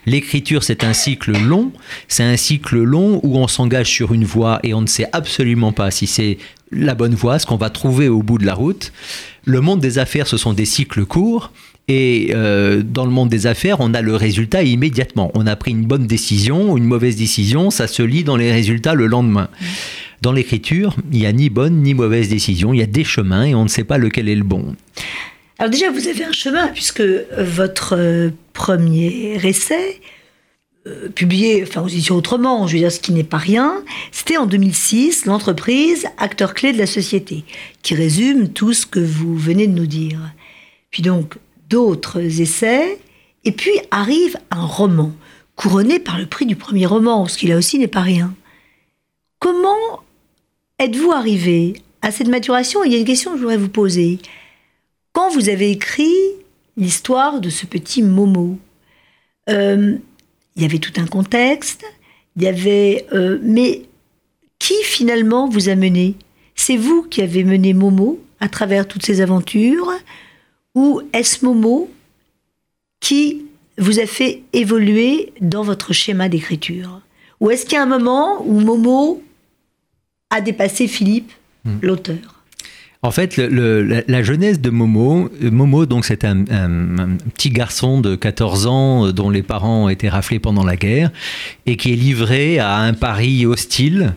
L'écriture, 0.07 0.65
c'est 0.65 0.83
un 0.85 0.93
cycle 0.93 1.33
long. 1.33 1.73
C'est 2.09 2.25
un 2.25 2.37
cycle 2.37 2.79
long 2.79 3.21
où 3.23 3.39
on 3.39 3.47
s'engage 3.47 3.89
sur 3.89 4.13
une 4.13 4.25
voie 4.25 4.59
et 4.63 4.75
on 4.75 4.81
ne 4.81 4.87
sait 4.87 5.07
absolument 5.13 5.73
pas 5.73 5.91
si 5.91 6.07
c'est 6.07 6.39
la 6.73 6.95
bonne 6.95 7.15
voie, 7.15 7.39
ce 7.39 7.47
qu'on 7.47 7.57
va 7.57 7.71
trouver 7.71 8.09
au 8.09 8.23
bout 8.23 8.39
de 8.39 8.47
la 8.47 8.55
route. 8.55 8.93
Le 9.45 9.61
monde 9.61 9.81
des 9.81 9.99
affaires, 9.99 10.27
ce 10.27 10.37
sont 10.37 10.53
des 10.53 10.65
cycles 10.65 11.05
courts. 11.05 11.53
Et 11.87 12.31
euh, 12.35 12.83
dans 12.83 13.05
le 13.05 13.11
monde 13.11 13.29
des 13.29 13.47
affaires, 13.47 13.77
on 13.81 13.93
a 13.93 14.01
le 14.01 14.17
résultat 14.17 14.63
immédiatement. 14.63 15.31
On 15.35 15.47
a 15.47 15.55
pris 15.55 15.73
une 15.73 15.85
bonne 15.85 16.07
décision 16.07 16.79
une 16.79 16.85
mauvaise 16.85 17.17
décision, 17.17 17.71
ça 17.71 17.87
se 17.87 18.03
lit 18.03 18.25
dans 18.25 18.37
les 18.37 18.51
résultats 18.51 18.95
le 18.95 19.07
lendemain. 19.07 19.49
Dans 20.23 20.33
l'écriture, 20.33 20.97
il 21.13 21.19
n'y 21.19 21.27
a 21.27 21.33
ni 21.33 21.51
bonne 21.51 21.83
ni 21.83 21.93
mauvaise 21.93 22.31
décision, 22.31 22.73
il 22.73 22.81
y 22.81 22.83
a 22.83 22.87
des 22.87 23.05
chemins 23.05 23.45
et 23.45 23.55
on 23.55 23.65
ne 23.65 23.69
sait 23.69 23.85
pas 23.85 23.99
lequel 23.99 24.31
est 24.31 24.35
le 24.35 24.45
bon. 24.45 24.75
Alors 25.59 25.71
déjà, 25.71 25.91
vous 25.91 26.09
avez 26.09 26.25
un 26.25 26.33
chemin, 26.33 26.69
puisque 26.69 27.03
votre 27.39 27.95
euh, 27.97 28.31
premier 28.53 29.39
essai, 29.45 30.01
euh, 30.87 31.09
publié 31.09 31.63
enfin, 31.63 31.83
aux 31.83 31.89
éditions 31.89 32.17
Autrement, 32.17 32.67
je 32.67 32.75
veux 32.75 32.81
dire, 32.81 32.93
ce 32.93 33.01
qui 33.01 33.13
n'est 33.13 33.23
pas 33.23 33.39
rien, 33.39 33.83
c'était 34.11 34.37
en 34.37 34.47
2006, 34.47 35.27
l'entreprise 35.27 36.07
acteur 36.19 36.55
clé 36.55 36.73
de 36.73 36.79
la 36.79 36.87
société, 36.87 37.45
qui 37.83 37.95
résume 37.95 38.49
tout 38.49 38.73
ce 38.73 38.85
que 38.85 39.01
vous 39.01 39.37
venez 39.37 39.67
de 39.67 39.73
nous 39.73 39.87
dire. 39.87 40.19
Puis 40.91 41.03
donc, 41.03 41.37
d'autres 41.71 42.21
essais, 42.41 42.99
et 43.45 43.53
puis 43.53 43.73
arrive 43.91 44.37
un 44.51 44.65
roman, 44.65 45.13
couronné 45.57 45.99
par 46.01 46.19
le 46.19 46.27
prix 46.27 46.47
du 46.47 46.57
premier 46.57 46.87
roman, 46.87 47.27
ce 47.29 47.39
qui 47.39 47.47
là 47.47 47.57
aussi 47.57 47.79
n'est 47.79 47.87
pas 47.87 48.01
rien. 48.01 48.35
Comment 49.39 50.03
êtes-vous 50.79 51.13
arrivé 51.13 51.75
à 52.03 52.11
cette 52.11 52.29
maturation? 52.29 52.85
Il 52.85 52.93
y 52.93 52.97
a 52.97 52.99
une 52.99 53.05
question 53.05 53.31
que 53.31 53.37
je 53.37 53.43
voudrais 53.43 53.57
vous 53.57 53.69
poser. 53.69 54.19
Vous 55.33 55.49
avez 55.49 55.71
écrit 55.71 56.15
l'histoire 56.77 57.41
de 57.41 57.51
ce 57.51 57.67
petit 57.67 58.03
Momo, 58.03 58.59
euh, 59.49 59.97
il 60.57 60.63
y 60.63 60.65
avait 60.65 60.79
tout 60.79 60.93
un 61.01 61.07
contexte, 61.07 61.85
il 62.37 62.43
y 62.43 62.49
avait... 62.49 63.07
euh, 63.13 63.39
mais 63.43 63.83
qui 64.59 64.75
finalement 64.85 65.49
vous 65.49 65.69
a 65.69 65.75
mené? 65.75 66.15
C'est 66.55 66.77
vous 66.77 67.03
qui 67.03 67.21
avez 67.23 67.45
mené 67.45 67.75
Momo 67.75 68.21
à 68.41 68.49
travers 68.49 68.87
toutes 68.87 69.05
ces 69.05 69.21
aventures 69.21 69.93
Ou 70.75 71.03
est-ce 71.13 71.45
Momo 71.45 71.91
qui 73.01 73.47
vous 73.79 73.99
a 73.99 74.07
fait 74.07 74.43
évoluer 74.53 75.33
dans 75.41 75.63
votre 75.63 75.93
schéma 75.93 76.29
d'écriture? 76.29 77.01
Ou 77.41 77.51
est-ce 77.51 77.65
qu'il 77.65 77.75
y 77.75 77.79
a 77.79 77.83
un 77.83 77.87
moment 77.87 78.43
où 78.47 78.61
Momo 78.61 79.23
a 80.31 80.41
dépassé 80.41 80.87
Philippe, 80.87 81.33
l'auteur? 81.83 82.44
En 83.05 83.11
fait, 83.11 83.37
la, 83.37 84.23
jeunesse 84.23 84.63
de 84.63 84.71
Momo, 84.71 85.29
euh, 85.43 85.51
Momo, 85.51 85.85
donc 85.85 86.07
c'est 86.07 86.25
un, 86.25 86.45
petit 87.35 87.51
garçon 87.51 88.01
de 88.01 88.17
14 88.17 88.67
ans 88.67 89.07
euh, 89.07 89.13
dont 89.13 89.29
les 89.29 89.43
parents 89.43 89.85
ont 89.85 89.89
été 89.91 90.09
raflés 90.09 90.39
pendant 90.39 90.65
la 90.65 90.77
guerre 90.77 91.11
et 91.67 91.77
qui 91.77 91.93
est 91.93 91.97
livré 91.97 92.59
à 92.59 92.79
un 92.79 92.95
Paris 92.95 93.45
hostile 93.45 94.15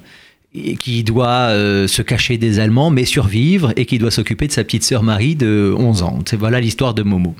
qui 0.80 1.04
doit 1.04 1.50
euh, 1.50 1.86
se 1.88 2.02
cacher 2.02 2.38
des 2.38 2.60
Allemands, 2.60 2.89
mais 2.89 3.04
survivre, 3.04 3.73
et 3.76 3.86
qui 3.86 4.00
doit 4.00 4.10
s'occuper 4.10 4.47
de 4.47 4.54
sa 4.54 4.63
petite 4.63 4.84
sœur 4.84 5.04
Marie 5.04 5.36
de 5.36 5.76
11 5.78 6.04
ans. 6.04 6.19
Voilà 6.39 6.62
l'histoire 6.62 6.93
de 6.93 7.04
Momo. 7.04 7.36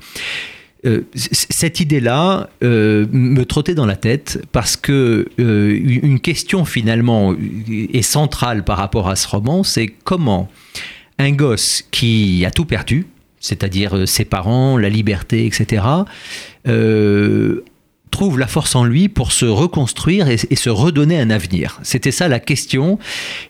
Cette 1.14 1.80
idée-là 1.80 2.50
me 2.60 3.42
trottait 3.44 3.74
dans 3.74 3.86
la 3.86 3.96
tête 3.96 4.40
parce 4.52 4.76
que 4.76 5.26
une 5.38 6.20
question 6.20 6.64
finalement 6.64 7.34
est 7.68 8.02
centrale 8.02 8.64
par 8.64 8.76
rapport 8.76 9.08
à 9.08 9.16
ce 9.16 9.26
roman, 9.26 9.64
c'est 9.64 9.88
comment 10.04 10.48
un 11.18 11.32
gosse 11.32 11.84
qui 11.90 12.44
a 12.44 12.50
tout 12.50 12.64
perdu, 12.64 13.06
c'est-à-dire 13.40 14.06
ses 14.06 14.24
parents, 14.24 14.76
la 14.76 14.88
liberté, 14.88 15.46
etc., 15.46 15.82
trouve 18.10 18.38
la 18.38 18.46
force 18.46 18.74
en 18.74 18.84
lui 18.84 19.08
pour 19.08 19.32
se 19.32 19.44
reconstruire 19.44 20.28
et, 20.28 20.36
se 20.36 20.70
redonner 20.70 21.20
un 21.20 21.30
avenir 21.30 21.78
C'était 21.82 22.10
ça 22.10 22.26
la 22.28 22.40
question. 22.40 22.98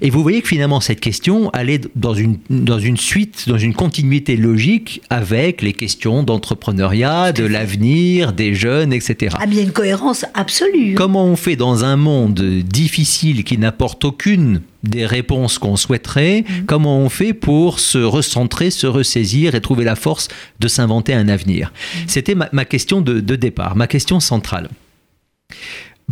Et 0.01 0.11
vous 0.11 0.23
voyez 0.23 0.43
que 0.43 0.49
finalement, 0.49 0.81
cette 0.81 1.01
question 1.01 1.49
allait 1.51 1.81
dans 1.97 2.15
une, 2.15 2.39
dans 2.51 2.79
une 2.79 2.97
suite, 2.97 3.49
dans 3.49 3.57
une 3.57 3.75
continuité 3.75 4.37
logique 4.37 5.01
avec 5.09 5.63
les 5.63 5.73
questions 5.73 6.23
d'entrepreneuriat, 6.23 7.33
de 7.33 7.45
l'avenir, 7.45 8.33
des 8.33 8.55
jeunes, 8.55 8.93
etc. 8.93 9.37
Ah, 9.41 9.47
bien 9.47 9.63
une 9.63 9.73
cohérence 9.73 10.27
absolue. 10.35 10.95
Comment 10.95 11.25
on 11.25 11.37
fait 11.37 11.57
dans 11.57 11.85
un 11.85 11.97
monde 11.97 12.41
difficile 12.41 13.45
qui 13.45 13.57
n'apporte 13.57 14.05
aucune 14.05 14.61
des 14.85 15.07
réponses 15.07 15.59
qu'on 15.59 15.77
souhaiterait, 15.77 16.45
mhm. 16.49 16.67
comment 16.67 16.99
on 16.99 17.09
fait 17.09 17.33
pour 17.33 17.81
se 17.81 17.99
recentrer, 17.99 18.71
se 18.71 18.87
ressaisir 18.87 19.55
et 19.55 19.61
trouver 19.61 19.85
la 19.85 19.97
force 19.97 20.29
de 20.61 20.69
s'inventer 20.69 21.15
un 21.15 21.29
avenir? 21.29 21.73
Mhm. 21.73 22.03
C'était 22.07 22.35
ma, 22.35 22.65
question 22.65 23.01
de, 23.01 23.21
départ, 23.37 23.77
ma 23.77 23.87
question 23.87 24.21
centrale. 24.21 24.69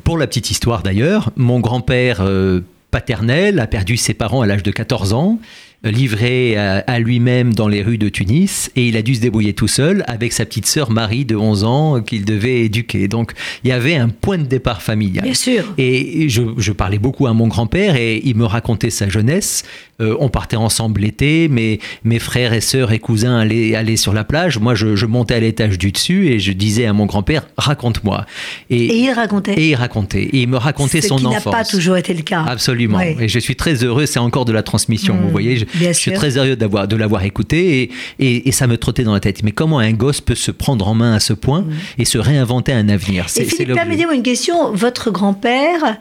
Pour 0.05 0.19
la 0.19 0.27
petite 0.27 0.51
histoire 0.51 0.83
d'ailleurs, 0.83 1.31
mon 1.37 1.61
grand-père 1.61 2.21
euh, 2.21 2.61
paternel 2.91 3.61
a 3.61 3.67
perdu 3.67 3.97
ses 3.97 4.15
parents 4.15 4.43
à 4.43 4.47
l'âge 4.47 4.63
de 4.63 4.71
14 4.71 5.13
ans 5.13 5.39
livré 5.85 6.57
à, 6.57 6.99
lui-même 6.99 7.55
dans 7.55 7.69
les 7.69 7.83
rues 7.83 7.99
de 7.99 8.09
Tunis 8.09 8.71
et 8.77 8.89
il 8.89 8.97
a 8.97 9.03
dû 9.03 9.15
se 9.15 9.21
débrouiller 9.21 9.53
tout 9.53 9.69
seul 9.69 10.05
avec 10.07 10.33
sa 10.33 10.45
petite 10.45 10.67
sœur 10.67 10.91
Marie 10.91 11.25
de 11.25 11.37
11 11.37 11.65
ans 11.65 12.03
qu'il 12.03 12.25
devait 12.25 12.63
éduquer. 12.63 13.09
Donc 13.09 13.33
il 13.63 13.69
y 13.69 13.73
avait 13.73 13.97
un 13.97 14.09
point 14.09 14.39
de 14.39 14.45
départ 14.45 14.83
familial. 14.83 15.25
Bien 15.25 15.35
sûr. 15.35 15.65
Et 15.79 16.29
je, 16.29 16.73
parlais 16.73 16.99
beaucoup 16.99 17.27
à 17.27 17.33
mon 17.33 17.47
grand-père 17.47 17.97
et 17.97 18.21
il 18.25 18.37
me 18.37 18.45
racontait 18.45 18.91
sa 18.91 19.09
jeunesse. 19.09 19.65
Euh, 20.01 20.15
on 20.21 20.29
partait 20.29 20.57
ensemble 20.57 21.01
l'été, 21.01 21.49
mes, 21.49 21.81
mes 22.05 22.19
frères 22.19 22.53
et 22.53 22.61
sœurs 22.61 22.93
et 22.93 22.99
cousins 22.99 23.39
allaient, 23.39 23.75
allaient 23.75 23.97
sur 23.97 24.13
la 24.13 24.25
plage. 24.25 24.59
Moi, 24.59 24.75
je, 24.75 25.07
montais 25.07 25.35
à 25.35 25.41
l'étage 25.41 25.79
du 25.79 25.93
dessus 25.93 26.29
et 26.29 26.39
je 26.39 26.53
disais 26.53 26.85
à 26.85 26.93
mon 26.93 27.07
grand-père, 27.07 27.47
raconte-moi. 27.57 28.27
Et, 28.69 28.95
il 28.95 29.11
racontait. 29.13 29.55
Et 29.55 29.71
il 29.71 29.75
racontait. 29.75 30.25
Et 30.25 30.43
il 30.43 30.49
me 30.49 30.59
racontait 30.59 31.01
son 31.01 31.15
enfance. 31.25 31.35
Ce 31.35 31.43
qui 31.43 31.49
n'a 31.49 31.53
pas 31.53 31.65
toujours 31.65 31.97
été 31.97 32.13
le 32.13 32.23
cas. 32.23 32.45
Absolument. 32.47 33.01
Et 33.01 33.29
je 33.29 33.39
suis 33.39 33.57
très 33.57 33.85
heureux, 33.85 34.05
c'est 34.05 34.19
encore 34.19 34.45
de 34.45 34.53
la 34.53 34.63
transmission. 34.63 35.17
Vous 35.17 35.29
mmh. 35.29 35.31
voyez, 35.31 35.57
je, 35.57 35.93
suis 35.93 36.13
très 36.13 36.37
heureux 36.37 36.57
d'avoir, 36.57 36.89
de 36.89 36.97
l'avoir 36.97 37.23
écouté 37.25 37.91
et, 38.19 38.49
et, 38.49 38.53
ça 38.53 38.67
me 38.67 38.77
trottait 38.77 39.05
dans 39.05 39.15
la 39.15 39.21
tête. 39.21 39.43
Mais 39.43 39.53
comment 39.53 39.79
un 39.79 39.93
gosse 39.93 40.21
peut 40.21 40.35
se 40.35 40.51
prendre 40.51 40.87
en 40.89 40.95
main 40.95 41.15
à 41.15 41.21
ce 41.21 41.33
point 41.33 41.63
mmh. 41.63 41.73
et 41.99 42.05
se 42.05 42.19
réinventer 42.19 42.73
un 42.73 42.89
avenir? 42.91 43.29
C'est, 43.29 43.45
Philippe, 43.45 43.75
permettez-moi 43.75 44.15
une 44.15 44.23
question. 44.23 44.73
Votre 44.73 45.11
grand-père 45.11 45.99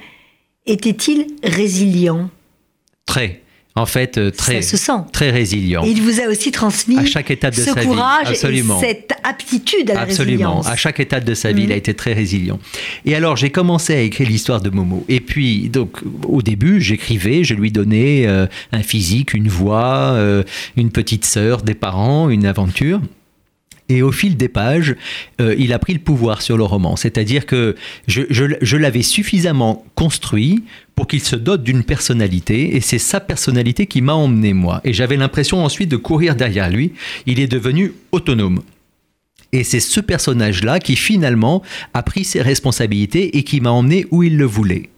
était-il 0.65 1.27
résilient? 1.43 2.29
Très 3.05 3.44
en 3.75 3.85
fait 3.85 4.17
euh, 4.17 4.31
très, 4.31 4.61
très 5.11 5.31
résilient. 5.31 5.83
Et 5.83 5.89
il 5.89 6.01
vous 6.01 6.21
a 6.21 6.27
aussi 6.27 6.51
transmis 6.51 6.97
à 6.97 7.05
chaque 7.05 7.29
étape 7.29 7.55
de 7.55 7.61
ce 7.61 7.73
sa 7.73 7.83
courage 7.83 8.27
vie. 8.27 8.31
Absolument. 8.31 8.81
et 8.81 8.85
cette 8.85 9.13
aptitude 9.23 9.91
à 9.91 9.95
la 9.95 10.01
Absolument. 10.01 10.61
À 10.61 10.75
chaque 10.75 10.99
étape 10.99 11.25
de 11.25 11.33
sa 11.33 11.51
vie, 11.51 11.63
il 11.63 11.71
a 11.71 11.75
mm. 11.75 11.79
été 11.79 11.93
très 11.93 12.13
résilient. 12.13 12.59
Et 13.05 13.15
alors, 13.15 13.35
j'ai 13.35 13.49
commencé 13.49 13.93
à 13.93 14.01
écrire 14.01 14.29
l'histoire 14.29 14.61
de 14.61 14.69
Momo. 14.69 15.05
Et 15.09 15.19
puis, 15.19 15.69
donc, 15.69 15.97
au 16.27 16.41
début, 16.41 16.81
j'écrivais, 16.81 17.43
je 17.43 17.53
lui 17.53 17.71
donnais 17.71 18.25
euh, 18.27 18.47
un 18.71 18.81
physique, 18.83 19.33
une 19.33 19.49
voix, 19.49 20.13
euh, 20.13 20.43
une 20.77 20.91
petite 20.91 21.25
sœur, 21.25 21.61
des 21.61 21.75
parents, 21.75 22.29
une 22.29 22.45
aventure. 22.45 23.01
Et 23.87 24.01
au 24.01 24.11
fil 24.11 24.35
des 24.35 24.47
pages, 24.47 24.95
euh, 25.39 25.55
il 25.59 25.71
a 25.71 25.79
pris 25.79 25.93
le 25.93 25.99
pouvoir 25.99 26.41
sur 26.41 26.57
le 26.57 26.63
roman. 26.63 26.95
C'est-à-dire 26.95 27.45
que 27.45 27.75
je, 28.07 28.21
je, 28.29 28.77
l'avais 28.77 29.03
suffisamment 29.03 29.85
construit 29.93 30.63
pour 30.95 31.07
qu'il 31.07 31.21
se 31.21 31.35
dote 31.35 31.63
d'une 31.63 31.83
personnalité, 31.83 32.75
et 32.75 32.81
c'est 32.81 32.99
sa 32.99 33.19
personnalité 33.19 33.85
qui 33.85 34.01
m'a 34.01 34.13
emmené 34.13 34.53
moi. 34.53 34.81
Et 34.83 34.93
j'avais 34.93 35.17
l'impression 35.17 35.63
ensuite 35.63 35.89
de 35.89 35.97
courir 35.97 36.35
derrière 36.35 36.69
lui. 36.69 36.93
Il 37.25 37.39
est 37.39 37.47
devenu 37.47 37.93
autonome. 38.11 38.61
Et 39.51 39.63
c'est 39.63 39.79
ce 39.79 40.01
personnage-là 40.01 40.79
qui 40.79 40.97
finalement 40.97 41.61
a 41.93 42.03
pris 42.03 42.25
ses 42.25 42.41
responsabilités 42.41 43.37
et 43.37 43.43
qui 43.43 43.61
m'a 43.61 43.71
emmené 43.71 44.05
où 44.11 44.21
il 44.21 44.37
le 44.37 44.43
voulait. 44.43 44.89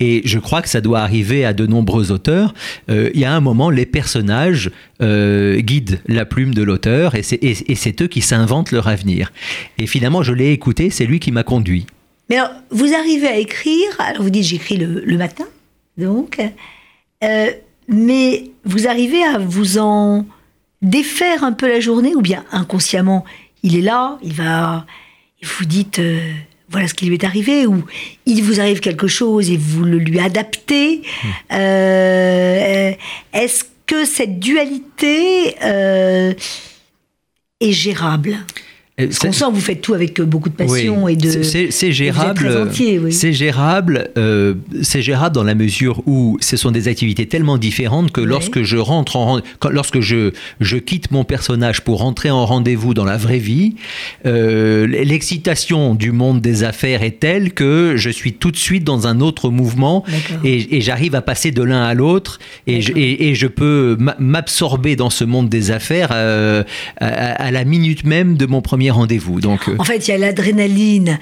Et 0.00 0.22
je 0.24 0.38
crois 0.38 0.62
que 0.62 0.68
ça 0.68 0.80
doit 0.80 1.00
arriver 1.00 1.44
à 1.44 1.52
de 1.52 1.64
nombreux 1.66 2.10
auteurs. 2.10 2.52
Euh, 2.90 3.10
il 3.14 3.20
y 3.20 3.24
a 3.24 3.32
un 3.32 3.40
moment, 3.40 3.70
les 3.70 3.86
personnages 3.86 4.72
euh, 5.00 5.60
guident 5.60 6.00
la 6.06 6.24
plume 6.24 6.54
de 6.54 6.62
l'auteur 6.62 7.14
et 7.14 7.22
c'est 7.22 8.02
eux 8.02 8.08
qui 8.08 8.20
s'inventent 8.20 8.72
leur 8.72 8.88
avenir. 8.88 9.32
Et 9.78 9.86
finalement, 9.86 10.24
je 10.24 10.32
l'ai 10.32 10.50
écouté, 10.50 10.90
c'est 10.90 11.06
lui 11.06 11.20
qui 11.20 11.30
m'a 11.30 11.44
conduit. 11.44 11.86
Mais 12.30 12.36
alors, 12.36 12.52
vous 12.70 12.94
arrivez 12.94 13.26
à 13.26 13.36
écrire, 13.36 13.88
alors 13.98 14.22
vous 14.22 14.30
dites 14.30 14.44
j'écris 14.44 14.76
le, 14.76 15.16
matin, 15.16 15.46
donc, 15.98 16.40
euh, 17.24 17.50
mais 17.88 18.44
vous 18.64 18.86
arrivez 18.86 19.24
à 19.24 19.38
vous 19.38 19.78
en 19.78 20.24
défaire 20.80 21.42
un 21.42 21.52
peu 21.52 21.68
la 21.68 21.80
journée 21.80 22.14
ou 22.14 22.22
bien 22.22 22.44
inconsciemment 22.52 23.24
il 23.64 23.76
est 23.76 23.82
là, 23.82 24.16
il 24.22 24.32
va, 24.32 24.86
et 25.42 25.44
vous 25.44 25.64
dites, 25.64 25.98
euh, 25.98 26.32
voilà 26.70 26.86
ce 26.86 26.94
qui 26.94 27.06
lui 27.06 27.14
est 27.14 27.24
arrivé, 27.24 27.66
ou 27.66 27.84
il 28.26 28.44
vous 28.44 28.60
arrive 28.60 28.78
quelque 28.78 29.08
chose 29.08 29.50
et 29.50 29.56
vous 29.56 29.82
le 29.82 29.98
lui 29.98 30.20
adaptez. 30.20 31.02
Hmm. 31.22 31.28
Euh, 31.52 32.92
est-ce 33.32 33.64
que 33.86 34.04
cette 34.04 34.38
dualité 34.38 35.56
est 35.58 37.72
gérable? 37.72 38.38
On 39.24 39.32
sent 39.32 39.44
que 39.44 39.54
vous 39.54 39.60
faites 39.60 39.80
tout 39.80 39.94
avec 39.94 40.18
euh, 40.20 40.24
beaucoup 40.24 40.48
de 40.48 40.54
passion 40.54 41.08
et 41.08 41.16
de. 41.16 41.42
C'est 41.42 41.92
gérable. 41.92 42.70
C'est 43.10 43.32
gérable. 43.32 44.10
Euh, 44.16 44.54
c'est 44.82 45.02
gérable 45.02 45.34
dans 45.34 45.44
la 45.44 45.54
mesure 45.54 46.02
où 46.06 46.38
ce 46.40 46.56
sont 46.56 46.70
des 46.70 46.88
activités 46.88 47.26
tellement 47.26 47.58
différentes 47.58 48.12
que 48.12 48.20
lorsque 48.20 48.62
je 48.62 48.76
rentre 48.76 49.16
en 49.16 49.40
lorsque 49.70 50.00
je 50.00 50.32
je 50.60 50.76
quitte 50.76 51.10
mon 51.10 51.24
personnage 51.24 51.82
pour 51.82 51.98
rentrer 51.98 52.30
en 52.30 52.46
rendez-vous 52.46 52.94
dans 52.94 53.04
la 53.04 53.16
vraie 53.16 53.38
vie, 53.38 53.74
euh, 54.26 54.86
l'excitation 54.86 55.94
du 55.94 56.12
monde 56.12 56.40
des 56.40 56.64
affaires 56.64 57.02
est 57.02 57.20
telle 57.20 57.52
que 57.52 57.94
je 57.96 58.10
suis 58.10 58.32
tout 58.34 58.50
de 58.50 58.56
suite 58.56 58.84
dans 58.84 59.06
un 59.06 59.20
autre 59.20 59.50
mouvement 59.50 60.04
et, 60.44 60.80
j'arrive 60.80 61.14
à 61.14 61.22
passer 61.22 61.50
de 61.50 61.62
l'un 61.62 61.82
à 61.82 61.94
l'autre 61.94 62.38
et, 62.66 62.78
et, 63.28 63.34
je 63.34 63.46
peux 63.46 63.96
m'absorber 64.18 64.96
dans 64.96 65.10
ce 65.10 65.24
monde 65.24 65.48
des 65.48 65.70
affaires 65.70 66.10
à, 66.10 66.64
à 67.00 67.50
la 67.50 67.64
minute 67.64 68.04
même 68.04 68.36
de 68.36 68.46
mon 68.46 68.60
premier 68.60 68.89
rendez-vous. 68.90 69.40
Donc, 69.40 69.68
euh, 69.68 69.76
en 69.78 69.84
fait, 69.84 70.08
il 70.08 70.10
y 70.10 70.14
a 70.14 70.18
l'adrénaline 70.18 71.18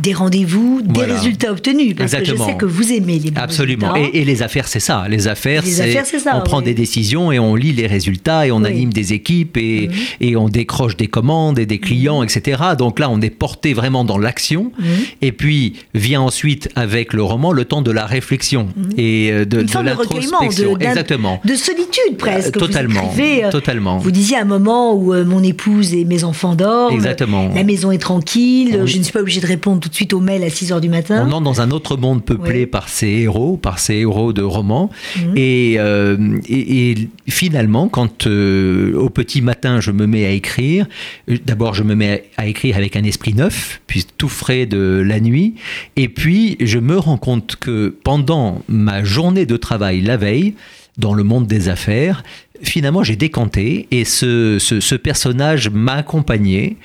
des 0.00 0.12
rendez-vous, 0.12 0.82
des 0.82 1.04
résultats 1.04 1.50
obtenus. 1.50 1.94
Parce 1.96 2.12
que 2.14 2.24
je 2.24 2.36
sais 2.36 2.54
que 2.56 2.64
vous 2.64 2.92
aimez 2.92 3.18
les 3.18 3.32
Absolument. 3.36 3.94
Et, 3.94 4.24
les 4.24 4.42
affaires, 4.42 4.68
c'est 4.68 4.80
ça. 4.80 5.06
Les 5.08 5.28
affaires, 5.28 5.62
c'est 5.64 5.98
on 6.34 6.40
prend 6.40 6.62
des 6.62 6.74
décisions 6.74 7.32
et 7.32 7.38
on 7.38 7.54
lit 7.54 7.72
les 7.72 7.86
résultats 7.86 8.46
et 8.46 8.50
on 8.50 8.64
anime 8.64 8.92
des 8.92 9.12
équipes 9.12 9.56
et, 9.56 9.88
mhm. 9.88 9.94
et, 10.20 10.36
on 10.36 10.48
décroche 10.48 10.96
des 10.96 11.06
commandes 11.06 11.58
et 11.58 11.66
des 11.66 11.78
clients, 11.78 12.20
mhm. 12.20 12.28
etc. 12.28 12.62
Donc 12.78 12.98
là, 12.98 13.10
on 13.10 13.20
est 13.20 13.30
porté 13.30 13.74
vraiment 13.74 14.04
dans 14.04 14.18
l'action. 14.18 14.72
Mhm. 14.78 14.86
Et 15.22 15.32
puis 15.32 15.74
vient 15.94 16.20
ensuite 16.20 16.68
avec 16.76 17.12
le 17.12 17.22
roman 17.22 17.52
le 17.52 17.64
temps 17.64 17.82
de 17.82 17.90
la 17.90 18.06
réflexion 18.06 18.68
et 18.96 19.30
euh, 19.32 19.44
de, 19.44 19.62
de 19.62 19.84
l'introspection. 19.84 20.78
Exactement. 20.78 21.40
De 21.44 21.54
solitude 21.54 22.16
presque. 22.18 22.56
Euh, 22.56 22.60
totalement. 22.60 23.08
Vous 23.08 23.22
euh, 23.22 23.50
totalement. 23.50 23.98
Vous 23.98 24.10
disiez 24.10 24.36
un 24.36 24.44
moment 24.44 24.94
où 24.94 25.14
mon 25.24 25.42
épouse 25.42 25.94
et 25.94 26.04
mes 26.04 26.24
enfants 26.24 26.54
dorment. 26.54 26.94
Exactement. 26.94 27.50
La 27.54 27.64
maison 27.64 27.90
est 27.90 27.98
tranquille. 27.98 28.82
Je 28.84 28.98
ne 28.98 29.02
suis 29.02 29.12
pas 29.12 29.20
obligée 29.20 29.40
de 29.40 29.46
répondre 29.46 29.87
tout 29.88 29.92
de 29.92 29.96
suite 29.96 30.12
au 30.12 30.20
mail 30.20 30.44
à 30.44 30.50
6 30.50 30.72
h 30.72 30.80
du 30.82 30.90
matin. 30.90 31.26
On 31.26 31.32
entre 31.32 31.44
dans 31.44 31.60
un 31.62 31.70
autre 31.70 31.96
monde 31.96 32.22
peuplé 32.22 32.66
par 32.66 32.90
ces 32.90 33.06
héros, 33.06 33.56
par 33.56 33.78
ces 33.78 33.94
héros 33.94 34.34
de 34.34 34.42
romans. 34.42 34.90
Mhm. 35.16 35.34
Euh, 35.38 36.38
et, 36.46 36.90
et, 36.90 37.08
finalement, 37.28 37.88
quand 37.88 38.26
euh, 38.26 38.92
au 38.94 39.08
petit 39.08 39.40
matin 39.40 39.80
je 39.80 39.90
me 39.90 40.06
mets 40.06 40.26
à 40.26 40.30
écrire, 40.30 40.86
euh, 41.30 41.38
d'abord 41.46 41.72
je 41.72 41.84
me 41.84 41.94
mets 41.94 42.24
à 42.36 42.46
écrire 42.46 42.76
avec 42.76 42.96
un 42.96 43.04
esprit 43.04 43.32
neuf, 43.32 43.80
puis 43.86 44.04
tout 44.18 44.28
frais 44.28 44.66
de 44.66 45.02
la 45.04 45.20
nuit. 45.20 45.54
Et 45.96 46.08
puis 46.08 46.58
je 46.60 46.78
me 46.78 46.98
rends 46.98 47.16
compte 47.16 47.56
que 47.56 47.96
pendant 48.04 48.60
ma 48.68 49.04
journée 49.04 49.46
de 49.46 49.56
travail 49.56 50.02
la 50.02 50.18
veille, 50.18 50.52
dans 50.98 51.14
le 51.14 51.22
monde 51.22 51.46
des 51.46 51.68
affaires, 51.68 52.24
finalement 52.62 53.02
j'ai 53.02 53.16
décanté 53.16 53.86
et 53.90 54.04
ce, 54.04 54.58
ce, 54.58 54.94
personnage 54.94 55.70
m'a 55.70 55.94
accompagné. 55.94 56.76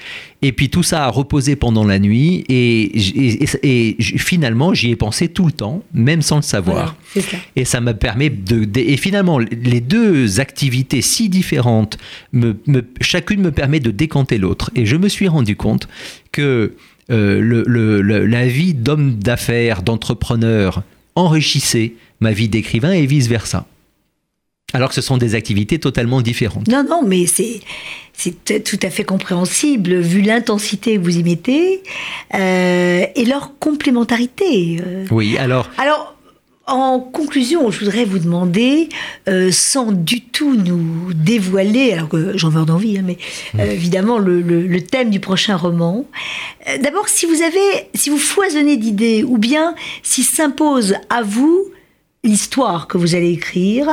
Et 0.41 0.51
puis 0.51 0.69
tout 0.69 0.83
ça 0.83 1.05
a 1.05 1.09
reposé 1.09 1.55
pendant 1.55 1.85
la 1.85 1.99
nuit 1.99 2.43
et, 2.49 2.91
et, 3.63 3.95
finalement 3.99 4.73
j'y 4.73 4.91
ai 4.91 4.95
pensé 4.95 5.29
tout 5.29 5.45
le 5.45 5.51
temps 5.51 5.83
même 5.93 6.21
sans 6.21 6.37
le 6.37 6.41
savoir. 6.41 6.95
Et 7.55 7.65
ça 7.65 7.81
m'a 7.81 7.93
permis 7.93 8.29
de, 8.29 8.67
et 8.77 8.97
finalement 8.97 9.39
les 9.39 9.81
deux 9.81 10.39
activités 10.39 11.01
si 11.01 11.29
différentes 11.29 11.97
me, 12.33 12.55
chacune 13.01 13.41
me 13.41 13.51
permet 13.51 13.79
de 13.79 13.91
décanter 13.91 14.37
l'autre. 14.37 14.71
Et 14.75 14.85
je 14.85 14.95
me 14.95 15.07
suis 15.07 15.27
rendu 15.27 15.55
compte 15.55 15.87
que 16.31 16.73
euh, 17.11 17.39
le, 17.41 18.01
la 18.01 18.47
vie 18.47 18.73
d'homme 18.73 19.15
d'affaires 19.15 19.81
d'entrepreneur 19.81 20.83
enrichissait 21.15 21.93
ma 22.19 22.31
vie 22.31 22.49
d'écrivain 22.49 22.91
et 22.91 23.05
vice-versa. 23.05 23.65
Alors 24.73 24.89
que 24.89 24.95
ce 24.95 25.01
sont 25.01 25.17
des 25.17 25.35
activités 25.35 25.79
totalement 25.79 26.21
différentes. 26.21 26.67
Non, 26.67 26.83
non, 26.83 27.01
mais 27.05 27.25
c'est 27.27 27.59
c'est 28.15 28.63
tout 28.63 28.79
à 28.83 28.89
fait 28.89 29.03
compréhensible 29.03 29.95
vu 29.99 30.21
l'intensité 30.21 30.95
que 30.97 31.01
vous 31.01 31.17
y 31.17 31.23
mettez 31.23 31.81
euh, 32.35 33.05
et 33.15 33.25
leur 33.25 33.57
complémentarité. 33.59 34.79
euh. 34.85 35.05
Oui, 35.11 35.37
alors 35.37 35.69
Alors, 35.77 36.15
en 36.67 36.99
conclusion, 36.99 37.69
je 37.71 37.79
voudrais 37.79 38.05
vous 38.05 38.19
demander, 38.19 38.87
euh, 39.27 39.51
sans 39.51 39.91
du 39.91 40.21
tout 40.21 40.55
nous 40.55 41.11
dévoiler, 41.13 41.91
alors 41.91 42.07
que 42.07 42.37
j'en 42.37 42.49
veux 42.49 42.63
d'envie, 42.65 42.97
hein, 42.97 43.03
mais 43.03 43.17
euh, 43.59 43.71
évidemment 43.71 44.17
le, 44.19 44.41
le- 44.41 44.65
le 44.67 44.81
thème 44.81 45.09
du 45.09 45.19
prochain 45.19 45.57
roman. 45.57 46.05
D'abord, 46.81 47.09
si 47.09 47.25
vous 47.25 47.41
avez, 47.41 47.89
si 47.95 48.09
vous 48.09 48.17
foisonnez 48.17 48.77
d'idées, 48.77 49.23
ou 49.23 49.37
bien 49.37 49.75
si 50.03 50.23
s'impose 50.23 50.95
à 51.09 51.21
vous 51.23 51.65
l'histoire 52.23 52.87
que 52.87 52.97
vous 52.97 53.15
allez 53.15 53.31
écrire, 53.31 53.87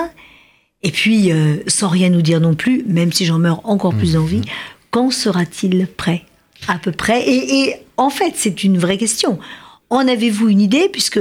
et 0.82 0.90
puis 0.90 1.32
euh, 1.32 1.56
sans 1.66 1.88
rien 1.88 2.08
nous 2.10 2.22
dire 2.22 2.40
non 2.40 2.54
plus, 2.54 2.84
même 2.86 3.12
si 3.12 3.24
j'en 3.24 3.38
meurs 3.38 3.60
encore 3.68 3.94
plus 3.94 4.14
d'envie, 4.14 4.42
quand 4.90 5.10
sera-t-il 5.10 5.86
prêt? 5.86 6.24
À 6.68 6.78
peu 6.78 6.92
près. 6.92 7.22
Et, 7.28 7.60
et 7.60 7.74
en 7.96 8.10
fait, 8.10 8.32
c'est 8.36 8.64
une 8.64 8.78
vraie 8.78 8.98
question. 8.98 9.38
En 9.88 10.06
avez-vous 10.06 10.48
une 10.48 10.60
idée, 10.60 10.88
puisque 10.90 11.20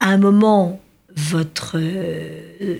à 0.00 0.08
un 0.08 0.18
moment, 0.18 0.80
votre, 1.14 1.76
euh, 1.78 2.76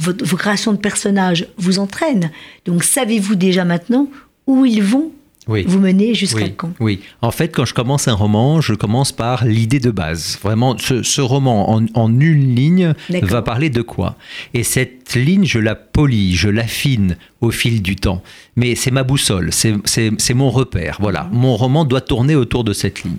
votre- 0.00 0.24
vos 0.24 0.36
créations 0.36 0.72
de 0.72 0.78
personnages 0.78 1.48
vous 1.56 1.78
entraînent. 1.78 2.30
Donc, 2.66 2.84
savez-vous 2.84 3.34
déjà 3.36 3.64
maintenant 3.64 4.08
où 4.46 4.64
ils 4.66 4.82
vont? 4.82 5.12
Oui. 5.48 5.64
vous 5.66 5.80
mener 5.80 6.14
jusqu'à 6.14 6.44
Oui, 6.44 6.54
quand 6.56 6.70
oui. 6.80 7.00
En 7.22 7.30
fait, 7.30 7.48
quand 7.48 7.64
je 7.64 7.74
commence 7.74 8.06
un 8.08 8.14
roman, 8.14 8.60
je 8.60 8.74
commence 8.74 9.12
par 9.12 9.44
l'idée 9.44 9.80
de 9.80 9.90
base. 9.90 10.38
Vraiment, 10.42 10.76
ce, 10.78 11.02
ce 11.02 11.20
roman 11.20 11.74
en, 11.74 11.86
en 11.94 12.20
une 12.20 12.54
ligne 12.54 12.94
va 13.22 13.42
parler 13.42 13.70
de 13.70 13.82
quoi? 13.82 14.16
Et 14.54 14.62
cette 14.62 14.97
ligne, 15.16 15.44
je 15.44 15.58
la 15.58 15.74
polis, 15.74 16.34
je 16.36 16.48
l'affine 16.48 17.16
au 17.40 17.50
fil 17.50 17.82
du 17.82 17.96
temps. 17.96 18.22
Mais 18.56 18.74
c'est 18.74 18.90
ma 18.90 19.04
boussole, 19.04 19.50
c'est- 19.52 20.34
mon 20.34 20.50
repère. 20.50 20.98
Voilà, 21.00 21.28
mon 21.32 21.56
roman 21.56 21.84
doit 21.84 22.00
tourner 22.00 22.34
autour 22.34 22.64
de 22.64 22.72
cette 22.72 23.02
ligne. 23.02 23.16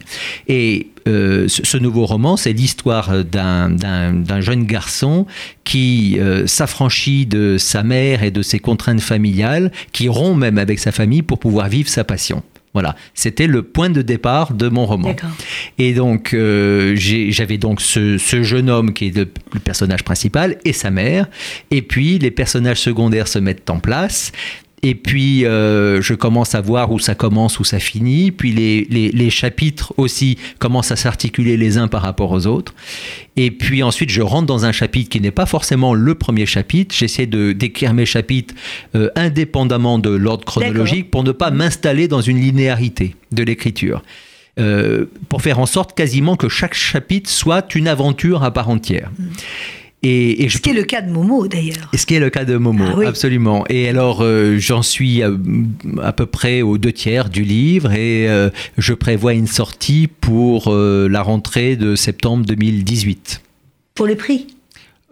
Et 0.48 0.88
euh, 1.08 1.48
ce, 1.48 1.78
nouveau 1.78 2.06
roman, 2.06 2.38
c'est 2.38 2.54
l'histoire 2.54 3.24
d'un 3.26 4.42
jeune 4.42 4.66
garçon 4.66 5.26
qui 5.64 6.18
euh, 6.20 6.46
s'affranchit 6.48 7.26
de 7.26 7.58
sa 7.58 7.84
mère 7.84 8.24
et 8.24 8.32
de 8.32 8.42
ses 8.42 8.60
contraintes 8.60 9.02
familiales, 9.02 9.72
qui 9.92 10.08
rompt 10.10 10.38
même 10.38 10.58
avec 10.58 10.80
sa 10.80 10.92
famille 10.92 11.22
pour 11.22 11.40
pouvoir 11.40 11.70
vivre 11.70 11.90
sa 11.90 12.04
passion. 12.04 12.44
Voilà, 12.74 12.96
c'était 13.16 13.48
le 13.48 13.64
point 13.64 13.90
de 13.90 14.02
départ 14.04 14.54
de 14.54 14.70
mon 14.70 14.86
roman. 14.86 15.16
Et 15.80 15.94
donc, 15.94 16.34
euh, 16.34 16.96
j'avais 16.96 17.58
donc 17.58 17.82
ce, 17.82 18.18
ce 18.20 18.44
jeune 18.44 18.70
homme 18.70 18.94
qui 18.94 19.08
est 19.08 19.16
le, 19.16 19.28
le 19.54 19.60
personnage 19.60 20.04
principal 20.04 20.58
et 20.66 20.74
sa 20.74 20.92
mère. 20.92 21.28
Et 21.72 21.82
puis, 21.82 22.20
les 22.20 22.32
personnages 22.32 22.80
secondaires 22.80 23.28
se 23.28 23.40
mettent 23.40 23.70
en 23.70 23.80
place. 23.80 24.32
Et 24.82 24.96
puis, 24.96 25.46
euh, 25.46 26.02
je 26.02 26.14
commence 26.14 26.56
à 26.56 26.62
voir 26.62 26.92
où 26.92 27.00
ça 27.00 27.14
commence, 27.14 27.60
où 27.60 27.64
ça 27.66 27.80
finit. 27.80 28.32
Puis, 28.32 28.54
les, 28.54 28.88
les- 28.90 29.12
les 29.12 29.30
chapitres 29.30 29.94
aussi 29.98 30.38
commencent 30.58 30.92
à 30.92 30.96
s'articuler 30.96 31.58
les 31.58 31.78
uns 31.78 31.88
par 31.90 32.02
rapport 32.02 32.32
aux 32.32 32.48
autres. 32.48 32.74
Et 33.36 33.52
puis 33.52 33.84
ensuite, 33.84 34.10
je 34.10 34.22
rentre 34.22 34.46
dans 34.48 34.66
un 34.66 34.72
chapitre 34.72 35.10
qui 35.10 35.20
n'est 35.22 35.32
pas 35.32 35.46
forcément 35.46 35.94
le 35.94 36.16
premier 36.16 36.46
chapitre. 36.46 36.96
J'essaie 36.96 37.26
de 37.26 37.52
d'écrire 37.52 37.94
mes 37.94 38.06
chapitres 38.06 38.54
euh, 38.96 39.10
indépendamment 39.16 40.00
de 40.00 40.10
l'ordre 40.10 40.46
chronologique 40.46 41.12
pour 41.12 41.24
ne 41.24 41.32
pas 41.32 41.52
m'installer 41.52 42.08
dans 42.08 42.22
une 42.22 42.40
linéarité 42.40 43.16
de 43.32 43.44
l'écriture. 43.44 44.02
Euh, 44.60 45.06
pour 45.30 45.42
faire 45.42 45.60
en 45.60 45.66
sorte 45.66 45.96
quasiment 45.96 46.36
que 46.36 46.50
chaque 46.50 46.74
chapitre 46.74 47.30
soit 47.30 47.76
une 47.76 47.88
aventure 47.88 48.44
à 48.44 48.52
part 48.52 48.70
entière. 48.70 49.10
Et, 50.02 50.44
et 50.46 50.50
je 50.50 50.58
Ce 50.58 50.62
qui 50.62 50.70
est 50.70 50.74
le 50.74 50.84
cas 50.84 51.02
de 51.02 51.12
Momo, 51.12 51.48
d'ailleurs. 51.48 51.90
et 51.92 51.98
ce 51.98 52.06
qui 52.06 52.16
est 52.16 52.20
le 52.22 52.30
cas 52.30 52.46
de 52.46 52.56
Momo, 52.56 52.86
Ah 52.88 52.94
oui. 52.98 53.06
absolument. 53.06 53.66
Et 53.70 53.90
alors, 53.90 54.20
euh, 54.22 54.58
j'en 54.58 54.82
suis 54.82 55.22
à, 55.24 55.30
à 56.02 56.14
peu 56.14 56.26
près 56.26 56.62
aux 56.62 56.78
deux 56.78 56.94
tiers 56.94 57.30
du 57.30 57.44
livre 57.44 57.92
et 57.92 58.30
euh, 58.30 58.50
je 58.78 58.94
prévois 58.94 59.34
une 59.34 59.48
sortie 59.48 60.08
pour 60.22 60.68
euh, 60.72 61.10
la 61.10 61.22
rentrée 61.22 61.76
de 61.76 61.96
septembre 61.96 62.46
2018. 62.46 63.42
Pour 63.94 64.06
les 64.08 64.16
prix? 64.16 64.48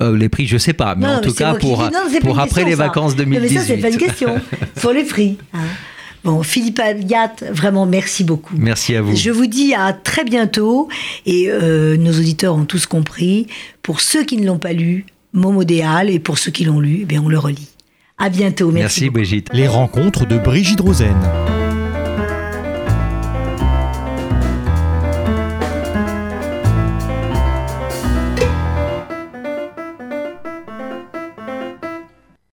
Euh, 0.02 0.16
les 0.16 0.30
prix, 0.30 0.46
je 0.48 0.58
sais 0.58 0.74
pas, 0.74 0.96
mais 0.96 1.08
Non, 1.08 1.14
en 1.16 1.22
tout 1.22 1.34
cas 1.34 1.56
pour, 1.56 1.80
non, 1.82 1.88
après 2.38 2.46
question, 2.62 2.66
les 2.68 2.76
vacances 2.76 3.18
Non, 3.18 3.24
mais 3.28 3.38
2018. 3.40 3.58
ça, 3.58 3.64
c'est 3.66 3.78
pas 3.78 3.90
une 3.90 3.98
question. 3.98 4.36
Pour 4.82 4.92
les 4.92 5.04
prix. 5.04 5.38
hein. 5.54 5.58
Bon, 6.28 6.44
Philippe 6.44 6.82
Abiat, 6.82 7.36
vraiment 7.54 7.86
merci 7.86 8.26
beaucoup. 8.26 8.54
Merci 8.58 8.98
à 8.98 9.02
vous. 9.02 9.16
Je 9.16 9.32
vous 9.32 9.46
dis 9.46 9.74
à 9.74 9.94
très 9.94 10.26
bientôt 10.26 10.90
et 11.26 11.50
euh, 11.50 11.96
nos 11.96 12.12
auditeurs 12.12 12.54
ont 12.54 12.66
tous 12.66 12.86
compris. 12.86 13.48
Pour 13.82 14.02
ceux 14.02 14.26
qui 14.26 14.36
ne 14.36 14.46
l'ont 14.46 14.60
pas 14.60 14.74
lu, 14.74 15.06
Momo 15.32 15.64
Déal 15.64 16.10
et 16.10 16.20
pour 16.20 16.38
ceux 16.38 16.52
qui 16.52 16.66
l'ont 16.66 16.82
lu, 16.82 17.00
eh 17.04 17.06
bien 17.06 17.22
on 17.24 17.30
le 17.30 17.40
relit. 17.40 17.70
À 18.18 18.28
bientôt. 18.28 18.72
Merci. 18.72 19.04
Merci. 19.04 19.10
Brigitte. 19.10 19.48
Les 19.54 19.70
rencontres 19.70 20.28
de 20.28 20.38
Brigitte 20.38 20.82
Rosen. 20.82 21.16